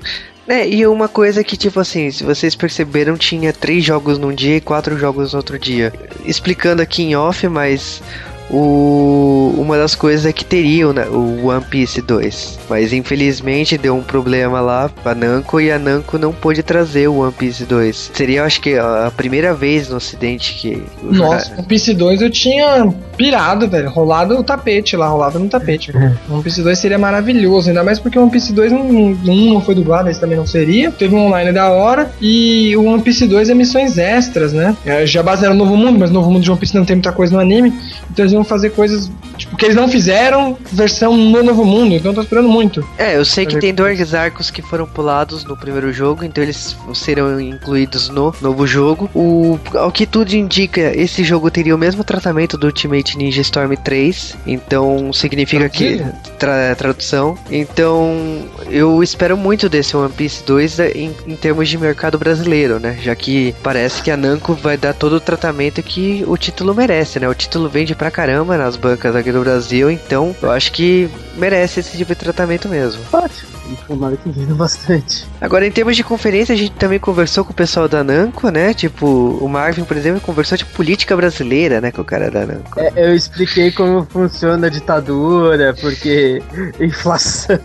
É, 0.47 0.67
e 0.67 0.87
uma 0.87 1.07
coisa 1.07 1.43
que, 1.43 1.55
tipo 1.55 1.79
assim, 1.79 2.09
se 2.09 2.23
vocês 2.23 2.55
perceberam, 2.55 3.15
tinha 3.15 3.53
três 3.53 3.83
jogos 3.83 4.17
num 4.17 4.33
dia 4.33 4.55
e 4.55 4.61
quatro 4.61 4.97
jogos 4.97 5.33
no 5.33 5.37
outro 5.37 5.59
dia. 5.59 5.93
Explicando 6.25 6.81
aqui 6.81 7.03
em 7.03 7.15
off, 7.15 7.47
mas 7.47 8.01
o, 8.49 9.53
uma 9.57 9.77
das 9.77 9.95
coisas 9.95 10.25
é 10.25 10.33
que 10.33 10.45
teria 10.45 10.87
o, 10.87 10.93
né, 10.93 11.07
o 11.07 11.47
One 11.47 11.63
Piece 11.65 12.01
2. 12.01 12.59
Mas 12.69 12.93
infelizmente 12.93 13.77
deu 13.77 13.95
um 13.95 14.03
problema 14.03 14.61
lá 14.61 14.89
pra 14.89 15.15
Namco 15.15 15.59
e 15.59 15.71
a 15.71 15.79
Namco 15.79 16.17
não 16.17 16.31
pôde 16.31 16.61
trazer 16.61 17.07
o 17.07 17.19
One 17.19 17.33
Piece 17.33 17.65
2. 17.65 18.11
Seria, 18.13 18.43
acho 18.43 18.61
que, 18.61 18.77
a 18.77 19.09
a 19.09 19.11
primeira 19.11 19.53
vez 19.53 19.89
no 19.89 19.97
ocidente 19.97 20.53
que. 20.53 20.83
Nossa, 21.01 21.53
o 21.57 21.63
PC 21.63 21.93
2 21.93 22.21
eu 22.21 22.29
tinha 22.29 22.87
pirado, 23.17 23.67
velho. 23.67 23.89
Rolado 23.89 24.37
o 24.37 24.43
tapete 24.43 24.95
lá, 24.95 25.07
rolado 25.07 25.39
no 25.39 25.49
tapete. 25.49 25.91
O 26.29 26.33
One 26.33 26.43
Piece 26.43 26.61
2 26.61 26.77
seria 26.77 26.97
maravilhoso, 26.97 27.69
ainda 27.69 27.83
mais 27.83 27.99
porque 27.99 28.17
o 28.17 28.21
One 28.21 28.31
Piece 28.31 28.53
2 28.53 28.71
não, 28.71 28.81
um 28.81 29.53
não 29.53 29.61
foi 29.61 29.75
dublado, 29.75 30.09
esse 30.09 30.19
também 30.19 30.37
não 30.37 30.45
seria. 30.45 30.91
Teve 30.91 31.15
um 31.15 31.25
online 31.25 31.51
da 31.51 31.69
hora. 31.69 32.11
E 32.21 32.75
o 32.77 32.85
One 32.85 33.01
Piece 33.01 33.27
2 33.27 33.49
é 33.49 33.53
missões 33.53 33.97
extras, 33.97 34.53
né? 34.53 34.75
É, 34.85 35.05
já 35.05 35.23
basearam 35.23 35.55
no 35.55 35.65
Novo 35.65 35.75
Mundo, 35.75 35.99
mas 35.99 36.09
o 36.11 36.13
Novo 36.13 36.31
Mundo 36.31 36.43
de 36.43 36.51
One 36.51 36.59
Piece 36.59 36.75
não 36.75 36.85
tem 36.85 36.95
muita 36.95 37.11
coisa 37.11 37.33
no 37.33 37.41
anime. 37.41 37.73
Então 38.11 38.23
eles 38.23 38.33
iam 38.39 38.43
fazer 38.45 38.71
coisas 38.71 39.09
tipo, 39.37 39.55
que 39.57 39.65
eles 39.65 39.75
não 39.75 39.87
fizeram, 39.87 40.57
versão 40.71 41.15
no 41.15 41.43
Novo 41.43 41.63
Mundo. 41.65 41.93
Então 41.95 42.11
eu 42.11 42.15
tô 42.15 42.21
esperando 42.21 42.49
muito. 42.49 42.85
É, 42.97 43.15
eu 43.17 43.25
sei 43.25 43.45
que 43.45 43.57
tem 43.59 43.73
dois 43.73 44.13
arcos 44.13 44.49
que 44.51 44.61
foram 44.61 44.85
pulados 44.85 45.43
no 45.45 45.55
primeiro 45.55 45.91
jogo, 45.93 46.23
então 46.23 46.43
eles 46.43 46.75
serão 46.93 47.39
incluídos 47.39 48.09
no 48.09 48.33
novo 48.41 48.65
jogo. 48.67 49.09
O, 49.13 49.59
ao 49.75 49.91
que 49.91 50.05
tudo 50.05 50.33
indica, 50.33 50.81
esse 50.95 51.23
jogo 51.23 51.49
teria 51.51 51.75
o 51.75 51.77
mesmo 51.77 52.03
tratamento 52.03 52.57
do 52.57 52.67
Ultimate 52.67 53.17
Ninja 53.17 53.41
Storm 53.41 53.73
3, 53.75 54.37
então 54.47 55.11
significa 55.13 55.67
que 55.69 56.03
tra- 56.37 56.75
tradução. 56.75 57.37
Então 57.51 58.43
eu 58.69 59.01
espero 59.03 59.37
muito 59.37 59.67
desse 59.69 59.95
One 59.95 60.11
Piece 60.11 60.43
2 60.45 60.79
em, 60.95 61.11
em 61.27 61.35
termos 61.35 61.67
de 61.69 61.77
mercado 61.77 62.17
brasileiro, 62.17 62.79
né? 62.79 62.97
Já 63.01 63.15
que 63.15 63.53
parece 63.63 64.01
que 64.01 64.11
a 64.11 64.17
Namco 64.17 64.53
vai 64.53 64.77
dar 64.77 64.93
todo 64.93 65.13
o 65.13 65.19
tratamento 65.19 65.81
que 65.83 66.23
o 66.27 66.37
título 66.37 66.73
merece, 66.73 67.19
né? 67.19 67.27
O 67.27 67.33
título 67.33 67.67
vende 67.69 67.95
pra 67.95 68.09
caramba 68.11 68.28
nas 68.57 68.75
bancas 68.75 69.15
aqui 69.15 69.31
do 69.31 69.41
Brasil, 69.41 69.89
então 69.89 70.35
eu 70.41 70.51
acho 70.51 70.71
que 70.71 71.09
merece 71.35 71.79
esse 71.79 71.97
tipo 71.97 72.13
de 72.13 72.19
tratamento 72.19 72.67
mesmo. 72.67 73.01
Ótimo, 73.11 73.49
tomara 73.87 74.17
que 74.17 74.29
vindo 74.29 74.55
bastante. 74.55 75.25
Agora, 75.39 75.65
em 75.65 75.71
termos 75.71 75.95
de 75.95 76.03
conferência, 76.03 76.53
a 76.53 76.57
gente 76.57 76.71
também 76.71 76.99
conversou 76.99 77.45
com 77.45 77.51
o 77.51 77.55
pessoal 77.55 77.87
da 77.87 78.03
Namco, 78.03 78.49
né? 78.49 78.73
Tipo, 78.73 79.05
o 79.07 79.47
Marvin, 79.47 79.83
por 79.83 79.95
exemplo, 79.95 80.21
conversou 80.21 80.57
de 80.57 80.65
política 80.65 81.15
brasileira, 81.15 81.79
né? 81.81 81.91
Com 81.91 82.01
o 82.01 82.05
cara 82.05 82.29
da 82.29 82.45
Namco. 82.45 82.79
É, 82.79 82.91
eu 82.95 83.15
expliquei 83.15 83.71
como 83.71 84.05
funciona 84.05 84.67
a 84.67 84.69
ditadura, 84.69 85.73
porque 85.79 86.41
inflação. 86.79 87.57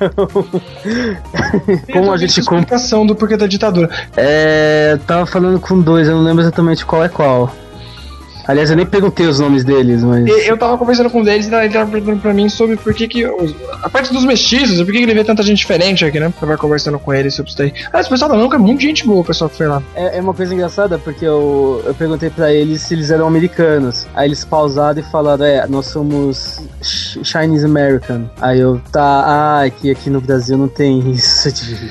como 1.92 2.12
a 2.12 2.16
gente 2.16 2.40
compra. 2.42 2.60
explicação 2.60 3.06
do 3.06 3.14
porquê 3.14 3.36
da 3.36 3.46
ditadura. 3.46 3.90
É, 4.16 4.98
tava 5.06 5.26
falando 5.26 5.58
com 5.60 5.80
dois, 5.80 6.08
eu 6.08 6.14
não 6.14 6.22
lembro 6.22 6.42
exatamente 6.42 6.84
qual 6.84 7.04
é 7.04 7.08
qual. 7.08 7.52
Aliás, 8.46 8.70
eu 8.70 8.76
nem 8.76 8.86
perguntei 8.86 9.26
os 9.26 9.40
nomes 9.40 9.64
deles, 9.64 10.02
mas. 10.02 10.26
Eu 10.46 10.56
tava 10.56 10.76
conversando 10.78 11.10
com 11.10 11.20
um 11.20 11.24
deles 11.24 11.46
e 11.48 11.54
ele 11.54 11.68
tava 11.70 11.90
perguntando 11.90 12.20
pra 12.20 12.34
mim 12.34 12.48
sobre 12.48 12.76
por 12.76 12.92
que 12.94 13.08
que. 13.08 13.26
os- 13.26 13.54
a 13.82 13.88
parte 13.88 14.12
dos 14.12 14.24
mestiços, 14.24 14.76
por 14.82 14.86
que 14.92 14.98
que 14.98 15.04
ele 15.04 15.14
vê 15.14 15.24
tanta 15.24 15.42
gente 15.42 15.58
diferente 15.58 16.04
aqui, 16.04 16.18
né? 16.20 16.26
Eu 16.26 16.32
tava 16.32 16.56
conversando 16.56 16.98
com 16.98 17.12
ele 17.12 17.30
sobre 17.30 17.50
isso 17.50 17.58
daí. 17.58 17.72
Ah, 17.92 18.00
esse 18.00 18.08
pessoal 18.08 18.30
da 18.30 18.36
Nunca 18.36 18.56
é 18.56 18.58
muito 18.58 18.82
gente 18.82 19.06
boa, 19.06 19.20
o 19.20 19.24
pessoal 19.24 19.48
que 19.48 19.56
foi 19.56 19.66
lá. 19.66 19.82
É, 19.94 20.18
é 20.18 20.20
uma 20.20 20.34
coisa 20.34 20.52
engraçada 20.54 20.98
porque 20.98 21.24
eu, 21.24 21.82
eu 21.86 21.94
perguntei 21.94 22.30
pra 22.30 22.52
eles 22.52 22.82
se 22.82 22.94
eles 22.94 23.10
eram 23.10 23.26
americanos. 23.26 24.06
Aí 24.14 24.28
eles 24.28 24.44
pausaram 24.44 24.98
e 25.00 25.02
falaram: 25.02 25.44
É, 25.44 25.66
nós 25.66 25.86
somos 25.86 26.60
Ch- 26.82 27.18
Chinese 27.22 27.64
American. 27.64 28.28
Aí 28.40 28.60
eu, 28.60 28.80
tá, 28.92 29.02
ah, 29.02 29.62
aqui, 29.64 29.90
aqui 29.90 30.10
no 30.10 30.20
Brasil 30.20 30.56
não 30.58 30.68
tem 30.68 31.10
isso 31.10 31.50
de. 31.52 31.90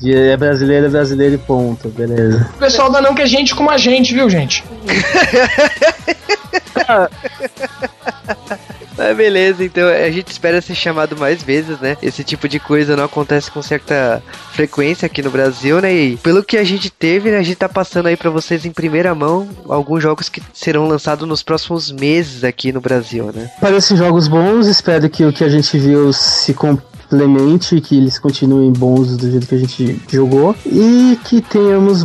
De 0.00 0.14
é 0.14 0.36
brasileiro, 0.36 0.86
é 0.86 0.88
brasileiro 0.88 1.34
e 1.34 1.38
ponto, 1.38 1.88
beleza. 1.90 2.48
O 2.56 2.58
pessoal 2.58 2.90
da 2.90 3.02
Nunca 3.02 3.22
é 3.22 3.26
gente 3.26 3.54
como 3.54 3.70
a 3.70 3.76
gente, 3.76 4.14
viu, 4.14 4.28
gente? 4.30 4.64
Mas 8.96 9.16
beleza, 9.16 9.64
então 9.64 9.88
a 9.88 10.10
gente 10.10 10.28
espera 10.28 10.60
ser 10.60 10.74
chamado 10.74 11.16
mais 11.16 11.42
vezes, 11.42 11.78
né? 11.80 11.96
Esse 12.02 12.22
tipo 12.22 12.46
de 12.46 12.60
coisa 12.60 12.94
não 12.94 13.04
acontece 13.04 13.50
com 13.50 13.62
certa 13.62 14.22
frequência 14.52 15.06
aqui 15.06 15.22
no 15.22 15.30
Brasil, 15.30 15.80
né? 15.80 15.92
E 15.94 16.16
pelo 16.18 16.44
que 16.44 16.58
a 16.58 16.64
gente 16.64 16.90
teve, 16.90 17.30
né, 17.30 17.38
a 17.38 17.42
gente 17.42 17.56
tá 17.56 17.68
passando 17.68 18.06
aí 18.06 18.16
pra 18.16 18.28
vocês 18.28 18.66
em 18.66 18.72
primeira 18.72 19.14
mão 19.14 19.48
alguns 19.68 20.02
jogos 20.02 20.28
que 20.28 20.42
serão 20.52 20.86
lançados 20.86 21.26
nos 21.26 21.42
próximos 21.42 21.90
meses 21.90 22.44
aqui 22.44 22.72
no 22.72 22.80
Brasil, 22.80 23.30
né? 23.34 23.50
Parecem 23.58 23.96
jogos 23.96 24.28
bons, 24.28 24.66
espero 24.66 25.08
que 25.08 25.24
o 25.24 25.32
que 25.32 25.44
a 25.44 25.48
gente 25.48 25.78
viu 25.78 26.12
se 26.12 26.52
complemente 26.52 26.90
e 27.72 27.80
que 27.80 27.96
eles 27.96 28.18
continuem 28.18 28.72
bons 28.72 29.16
do 29.16 29.30
jeito 29.30 29.46
que 29.46 29.54
a 29.54 29.58
gente 29.58 30.00
jogou 30.10 30.54
e 30.64 31.18
que 31.24 31.40
tenhamos 31.40 32.02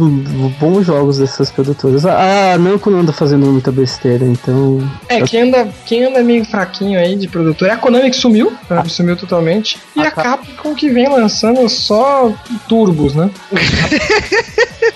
bons 0.60 0.86
jogos 0.86 1.18
dessas 1.18 1.52
produtoras. 1.52 2.06
A 2.06 2.56
a 2.56 2.58
Namco 2.58 2.90
não 2.90 3.00
anda 3.00 3.14
fazendo 3.14 3.46
muita 3.46 3.72
besteira, 3.72 4.26
então 4.26 4.80
É, 5.08 5.22
quem 5.22 5.44
anda, 5.44 5.68
quem 5.86 6.06
anda 6.06 6.24
meio 6.24 6.44
fraquinho 6.46 7.00
aí 7.00 7.16
de 7.16 7.28
produtor 7.28 7.68
é 7.68 7.72
a 7.72 7.78
Konami 7.78 8.10
que 8.10 8.18
sumiu, 8.18 8.52
a 8.64 8.68
Konami 8.68 8.90
sumiu 8.90 9.16
totalmente. 9.16 9.78
E 9.96 10.02
a 10.02 10.12
Capcom 10.12 10.74
que 10.74 10.90
vem 10.90 11.08
lançando 11.08 11.68
só 11.70 12.34
turbos, 12.68 13.14
né? 13.14 13.30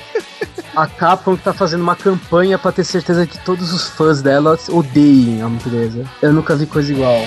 a 0.76 0.88
Capcom 0.88 1.36
tá 1.36 1.54
fazendo 1.54 1.82
uma 1.82 1.96
campanha 1.96 2.58
pra 2.58 2.72
ter 2.72 2.84
certeza 2.84 3.26
que 3.26 3.38
todos 3.40 3.74
os 3.74 3.90
fãs 3.90 4.22
dela 4.22 4.58
odeiem 4.70 5.44
a 5.44 5.48
empresa. 5.48 6.06
Eu 6.22 6.34
nunca 6.34 6.56
vi 6.56 6.66
coisa 6.66 6.92
igual. 6.92 7.22